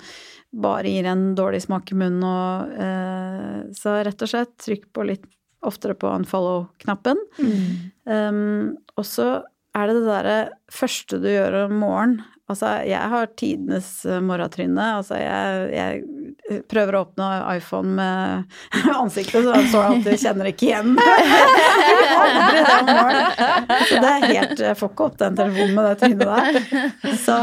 [0.49, 5.09] bare gir en dårlig smak i munnen og uh, Så rett og slett trykk på
[5.09, 5.27] litt
[5.65, 7.19] oftere på unfollow-knappen.
[8.09, 9.29] Um, og så
[9.77, 10.37] er det det derre
[10.73, 12.27] første du gjør om morgenen.
[12.49, 14.85] Altså, jeg har tidenes eh, morgentryne.
[14.97, 18.55] Altså, jeg, jeg prøver å åpne iPhone med
[19.03, 20.95] ansiktet, så står det alltid 'kjenner ikke igjen'.
[22.23, 23.69] Aldri det om morgenen.
[23.91, 27.13] Så det er helt Jeg får ikke opp den telefonen med det trynet der.
[27.21, 27.37] Så,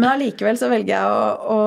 [0.00, 1.60] men allikevel så velger jeg å, å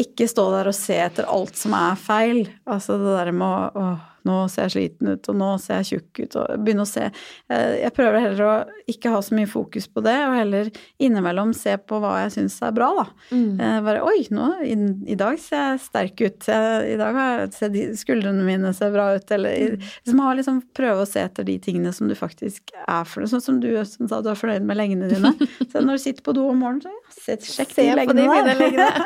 [0.00, 2.46] ikke stå der og se etter alt som er feil.
[2.64, 5.88] Altså det der med å åh, nå ser jeg sliten ut, og nå ser jeg
[5.92, 8.54] tjukk ut, og begynne å se eh, Jeg prøver heller å
[8.92, 10.70] ikke ha så mye fokus på det, og heller
[11.02, 13.06] innimellom se på hva jeg syns er bra, da.
[13.32, 13.58] Mm.
[13.88, 14.76] Bare oi, nå, i,
[15.12, 17.18] i dag ser jeg sterk ut, jeg, i dag
[17.56, 21.20] ser de, skuldrene mine ser bra ut, eller i- liksom ha liksom prøve å se
[21.24, 24.38] etter de tingene som du faktisk er for Sånn som du som sa du er
[24.38, 25.34] fornøyd med lengdene dine.
[25.72, 29.00] Så når du sitter på do om morgenen, så sjekk Se på de leggene der.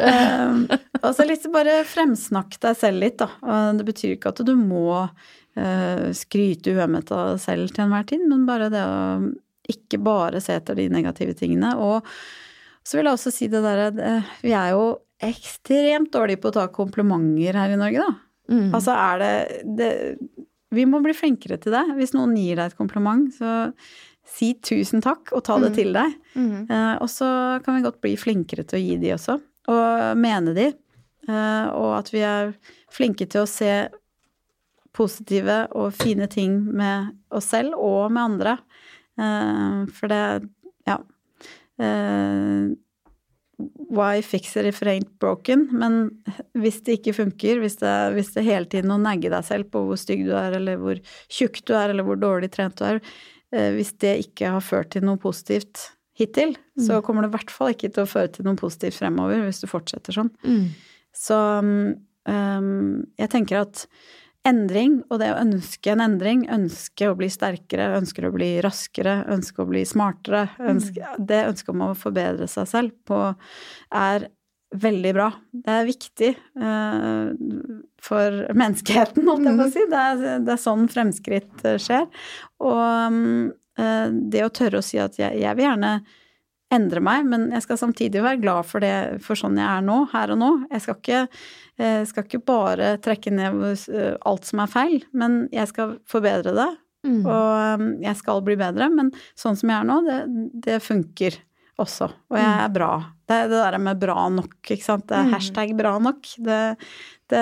[0.46, 0.60] um,
[1.02, 3.30] og så litt bare fremsnakk deg selv litt, da.
[3.42, 8.06] Og det betyr ikke at du må uh, skryte uhemmet av deg selv til enhver
[8.08, 9.00] tid, men bare det å
[9.66, 11.72] ikke bare se etter de negative tingene.
[11.82, 12.06] Og
[12.86, 13.90] så vil jeg også si det derre
[14.44, 14.84] Vi er jo
[15.26, 18.16] ekstremt dårlige på å ta komplimenter her i Norge, da.
[18.52, 18.68] Mm.
[18.76, 19.30] Altså er det,
[19.78, 19.90] det
[20.76, 21.82] Vi må bli flinkere til det.
[21.96, 23.72] Hvis noen gir deg et kompliment, så
[24.26, 26.16] si tusen takk og ta det til deg.
[26.34, 26.66] Mm.
[26.70, 27.28] Eh, og så
[27.64, 29.38] kan vi godt bli flinkere til å gi de også,
[29.72, 30.66] og mene de.
[31.26, 32.54] Eh, og at vi er
[32.92, 33.70] flinke til å se
[34.96, 38.58] positive og fine ting med oss selv og med andre.
[39.20, 40.48] Eh, for det
[40.86, 41.00] Ja.
[41.78, 42.72] Eh,
[43.88, 45.68] why fix it if it ain't broken?
[45.72, 46.10] Men
[46.54, 49.84] hvis det ikke funker, hvis det, hvis det hele tiden å negge deg selv på
[49.86, 53.00] hvor stygg du er, eller hvor tjukk du er, eller hvor dårlig trent du er,
[53.76, 57.72] hvis det ikke har ført til noe positivt hittil, så kommer det i hvert fall
[57.74, 60.30] ikke til å føre til noe positivt fremover hvis du fortsetter sånn.
[60.46, 60.70] Mm.
[61.16, 61.96] Så um,
[63.20, 63.84] jeg tenker at
[64.46, 69.18] endring, og det å ønske en endring, ønske å bli sterkere, ønsker å bli raskere,
[69.34, 73.20] ønske å bli smartere, ønske, det ønsket om å forbedre seg selv på,
[73.90, 74.28] er
[74.74, 75.30] veldig bra.
[75.54, 77.30] Det er viktig uh,
[78.02, 79.86] for menneskeheten, holdt jeg på å si.
[79.92, 82.06] Det er, det er sånn fremskritt skjer.
[82.66, 83.18] Og
[83.78, 85.98] uh, det å tørre å si at jeg, jeg vil gjerne
[86.74, 90.00] endre meg, men jeg skal samtidig være glad for det, for sånn jeg er nå,
[90.12, 90.50] her og nå.
[90.72, 91.20] Jeg skal ikke,
[91.78, 95.96] jeg eh, skal ikke bare trekke ned eh, alt som er feil, men jeg skal
[96.10, 96.70] forbedre det.
[97.06, 97.20] Mm.
[97.22, 100.16] Og um, jeg skal bli bedre, men sånn som jeg er nå, det,
[100.64, 101.38] det funker
[101.78, 102.10] også.
[102.32, 102.90] Og jeg er bra.
[103.26, 105.08] Det det der med bra nok, ikke sant.
[105.10, 105.32] Det er mm.
[105.34, 106.28] hashtag bra nok.
[106.46, 106.58] Det,
[107.32, 107.40] det,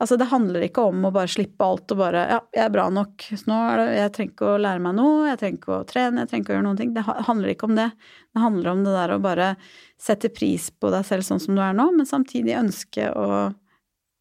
[0.00, 2.86] altså, det handler ikke om å bare slippe alt og bare Ja, jeg er bra
[2.96, 3.26] nok.
[3.50, 6.24] Nå er det, jeg trenger ikke å lære meg noe, jeg trenger ikke å trene,
[6.24, 6.94] jeg trenger ikke å gjøre noen ting.
[6.96, 7.90] Det handler ikke om det.
[8.32, 9.50] Det handler om det der å bare
[10.00, 13.28] sette pris på deg selv sånn som du er nå, men samtidig ønske å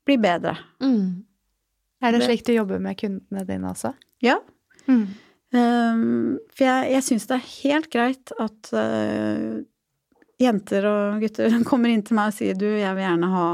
[0.10, 0.57] bli bedre.
[0.84, 1.24] Mm.
[2.03, 3.93] Er det slik du jobber med kundene dine også?
[4.24, 4.39] Ja.
[4.91, 5.07] Mm.
[5.49, 9.64] Um, for jeg, jeg syns det er helt greit at uh,
[10.40, 13.50] jenter og gutter kommer inn til meg og sier du, jeg vil gjerne ha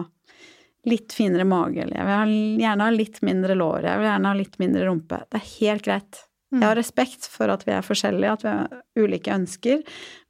[0.86, 4.38] litt finere mage, eller jeg vil gjerne ha litt mindre lår, jeg vil gjerne ha
[4.38, 5.22] litt mindre rumpe.
[5.32, 6.20] Det er helt greit.
[6.54, 6.80] Jeg har mm.
[6.80, 9.82] respekt for at vi er forskjellige, at vi har ulike ønsker,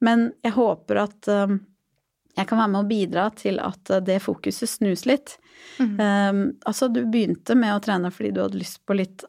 [0.06, 1.60] men jeg håper at um,
[2.36, 5.36] jeg kan være med å bidra til at uh, det fokuset snus litt.
[5.80, 5.99] Mm.
[5.99, 9.28] Um, altså, du begynte med å trene fordi du hadde lyst på litt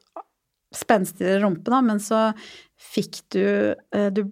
[0.74, 2.29] spenstigere rumpe, da, men så
[2.95, 4.29] fikk du, uh, du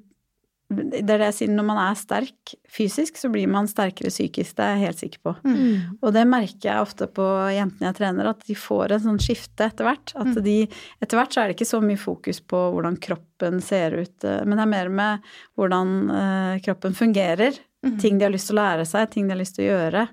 [0.77, 4.57] det er det jeg sier, når man er sterk fysisk, så blir man sterkere psykisk.
[4.59, 5.35] Det er jeg helt sikker på.
[5.47, 5.99] Mm.
[6.01, 9.69] Og det merker jeg ofte på jentene jeg trener, at de får en sånn skifte
[9.69, 10.15] etter hvert.
[10.17, 10.43] At mm.
[10.47, 10.57] de
[11.05, 14.43] Etter hvert så er det ikke så mye fokus på hvordan kroppen ser ut, eh,
[14.45, 17.59] men det er mer med hvordan uh, kroppen fungerer.
[17.85, 17.99] Mm.
[18.01, 20.07] Ting de har lyst til å lære seg, ting de har lyst til å gjøre.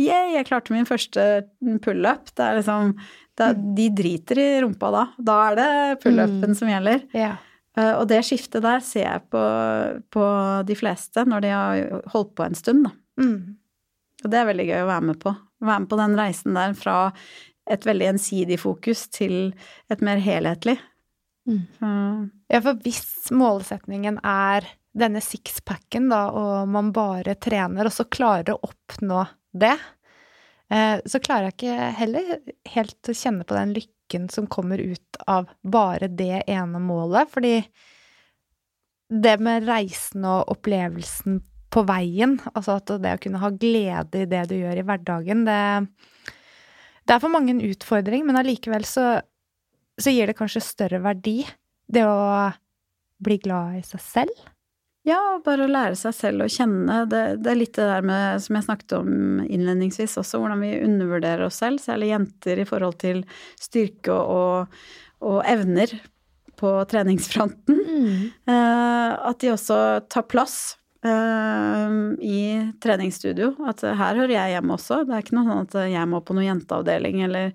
[0.00, 1.44] Yeah, jeg klarte min første
[1.84, 2.32] pullup.
[2.32, 2.94] Det er liksom
[3.38, 5.06] det er, De driter i rumpa da.
[5.20, 5.70] Da er det
[6.04, 6.58] pullupen mm.
[6.58, 7.04] som gjelder.
[7.16, 7.40] Yeah.
[7.78, 9.42] Eh, og det skiftet der ser jeg på,
[10.12, 10.26] på,
[10.68, 12.94] de fleste når de har holdt på en stund, da.
[13.22, 13.56] Mm.
[14.22, 15.32] Og det er veldig gøy å være med på.
[15.62, 16.96] Være med på den reisen der fra
[17.70, 19.52] et veldig ensidig fokus til
[19.92, 20.76] et mer helhetlig.
[21.48, 22.30] Mm.
[22.50, 28.54] Ja, for hvis målsetningen er denne sixpacken, da, og man bare trener, og så klarer
[28.54, 29.24] å oppnå
[29.56, 29.74] det,
[30.70, 32.34] eh, så klarer jeg ikke heller
[32.74, 37.30] helt å kjenne på den lykken lykken som kommer ut av bare det ene målet.
[37.30, 37.62] Fordi
[39.08, 41.42] det med reisen og opplevelsen
[41.72, 45.44] på veien, altså at det å kunne ha glede i det du gjør i hverdagen,
[45.46, 45.86] det,
[47.04, 49.22] det er for mange en utfordring, men allikevel så,
[49.98, 51.46] så gir det kanskje større verdi,
[51.88, 52.50] det å
[53.22, 54.36] bli glad i seg selv.
[55.06, 57.00] Ja, bare å lære seg selv å kjenne.
[57.10, 60.76] Det, det, er litt det der med, som jeg snakket om innledningsvis også, hvordan vi
[60.78, 63.24] undervurderer oss selv, særlig jenter i forhold til
[63.58, 64.76] styrke og,
[65.26, 65.96] og evner
[66.62, 67.82] på treningsfronten.
[67.82, 68.30] Mm.
[68.54, 69.80] Eh, at de også
[70.12, 70.76] tar plass
[71.06, 73.52] uh, i treningsstudio.
[73.68, 75.02] At her hører jeg hjemme også.
[75.06, 77.52] Det er ikke noe sånn at jeg må på noen jenteavdeling eller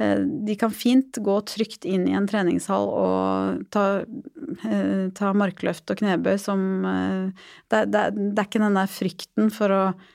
[0.00, 5.92] uh, de kan fint gå trygt inn i en treningshall og ta, uh, ta markløft
[5.92, 10.06] og knebøy som eh, det, det, det, er ikke den der frykten for å uh,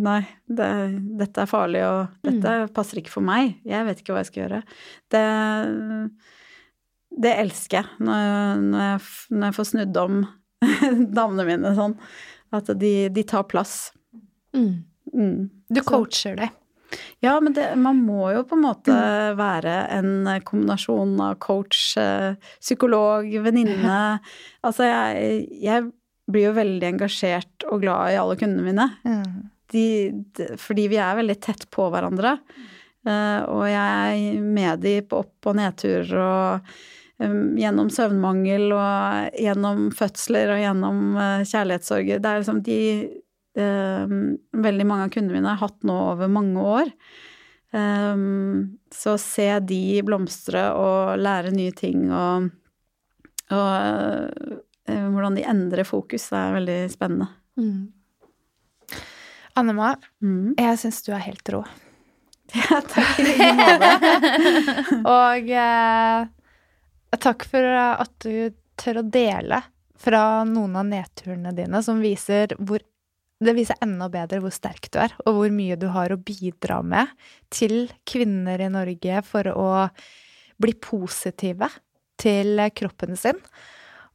[0.00, 0.66] Nei, det,
[1.20, 2.70] dette er farlig, og dette mm.
[2.72, 3.58] passer ikke for meg.
[3.68, 4.60] Jeg vet ikke hva jeg skal gjøre.
[5.12, 5.24] Det,
[7.20, 9.02] det elsker jeg når, når, jeg
[9.36, 10.22] når jeg får snudd om
[11.16, 11.96] damene mine sånn.
[12.52, 13.92] At de, de tar plass.
[14.56, 14.84] Mm.
[15.12, 15.38] Mm.
[15.72, 16.50] Du coacher det.
[17.24, 18.94] Ja, men det, man må jo på en måte
[19.38, 24.02] være en kombinasjon av coach, eh, psykolog, venninne.
[24.62, 25.90] Altså, jeg, jeg,
[26.32, 28.84] blir jo veldig engasjert og glad i alle kundene mine.
[29.72, 29.86] De,
[30.38, 32.36] de, fordi vi er veldig tett på hverandre.
[33.02, 36.76] Uh, og jeg er med de på opp- og nedturer og
[37.58, 42.22] gjennom søvnmangel og gjennom fødsler og gjennom uh, kjærlighetssorger.
[42.22, 42.80] Det er liksom de
[43.52, 46.86] veldig mange av kundene mine har hatt nå over mange år.
[48.96, 52.46] Så se de blomstre og lære nye ting og,
[53.52, 54.56] og
[54.88, 57.28] uh, hvordan de endrer fokus, det er veldig spennende.
[57.60, 57.92] Mm.
[59.54, 59.94] Annema,
[60.24, 60.54] mm.
[60.58, 61.64] jeg syns du er helt rå.
[62.52, 63.92] Ja, takk i like måte.
[65.16, 66.26] og eh,
[67.20, 69.60] takk for at du tør å dele
[70.02, 72.82] fra noen av nedturene dine som viser hvor
[73.42, 76.78] det viser enda bedre hvor sterk du er, og hvor mye du har å bidra
[76.86, 77.10] med
[77.52, 79.70] til kvinner i Norge for å
[80.62, 81.68] bli positive
[82.22, 83.40] til kroppen sin.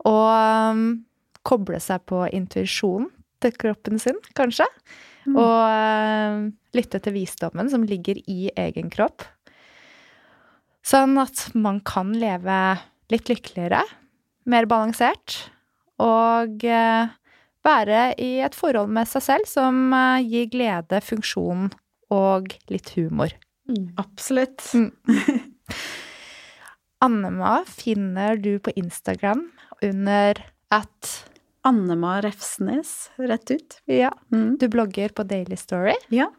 [0.08, 0.86] Og um,
[1.48, 3.10] koble seg på intuisjonen
[3.44, 4.66] til kroppen sin, kanskje.
[5.28, 5.36] Mm.
[5.36, 9.28] Og uh, lytte til visdommen som ligger i egen kropp.
[10.88, 12.58] Sånn at man kan leve
[13.12, 13.82] litt lykkeligere,
[14.48, 15.36] mer balansert,
[16.00, 17.10] og eh,
[17.68, 21.70] være i et forhold med seg selv som eh, gir glede, funksjon
[22.16, 23.34] og litt humor.
[24.00, 24.64] Absolutt.
[27.04, 29.44] Annema finner du på Instagram
[29.84, 30.40] under
[30.74, 31.12] at
[31.68, 33.82] Annema Refsnes, rett ut.
[33.92, 34.56] Ja, Mm.
[34.58, 35.94] du blogger på Daily Story.
[36.10, 36.30] Ja.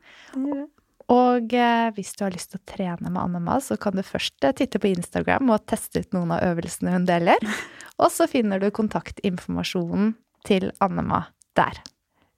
[1.08, 4.44] Og eh, hvis du har lyst til å trene med Annema, så kan du først
[4.44, 7.40] eh, titte på Instagram og teste ut noen av øvelsene hun deler.
[8.02, 10.12] Og så finner du kontaktinformasjonen
[10.46, 11.24] til Annema
[11.58, 11.80] der.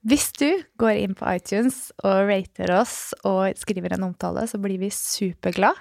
[0.07, 4.81] Hvis du går inn på iTunes og rater oss og skriver en omtale, så blir
[4.81, 5.77] vi superglad.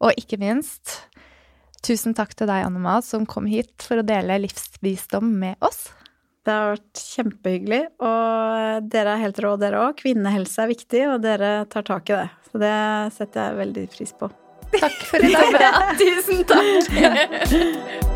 [0.00, 0.94] Og ikke minst,
[1.84, 5.90] tusen takk til deg, Annema, som kom hit for å dele livsvisdom med oss.
[6.44, 9.94] Det har vært kjempehyggelig, og dere er helt rå, dere òg.
[10.02, 12.26] Kvinnehelse er viktig, og dere tar tak i det.
[12.50, 12.74] Så det
[13.16, 14.28] setter jeg veldig pris på.
[14.74, 15.96] Takk for i dag.
[16.02, 18.10] Tusen takk!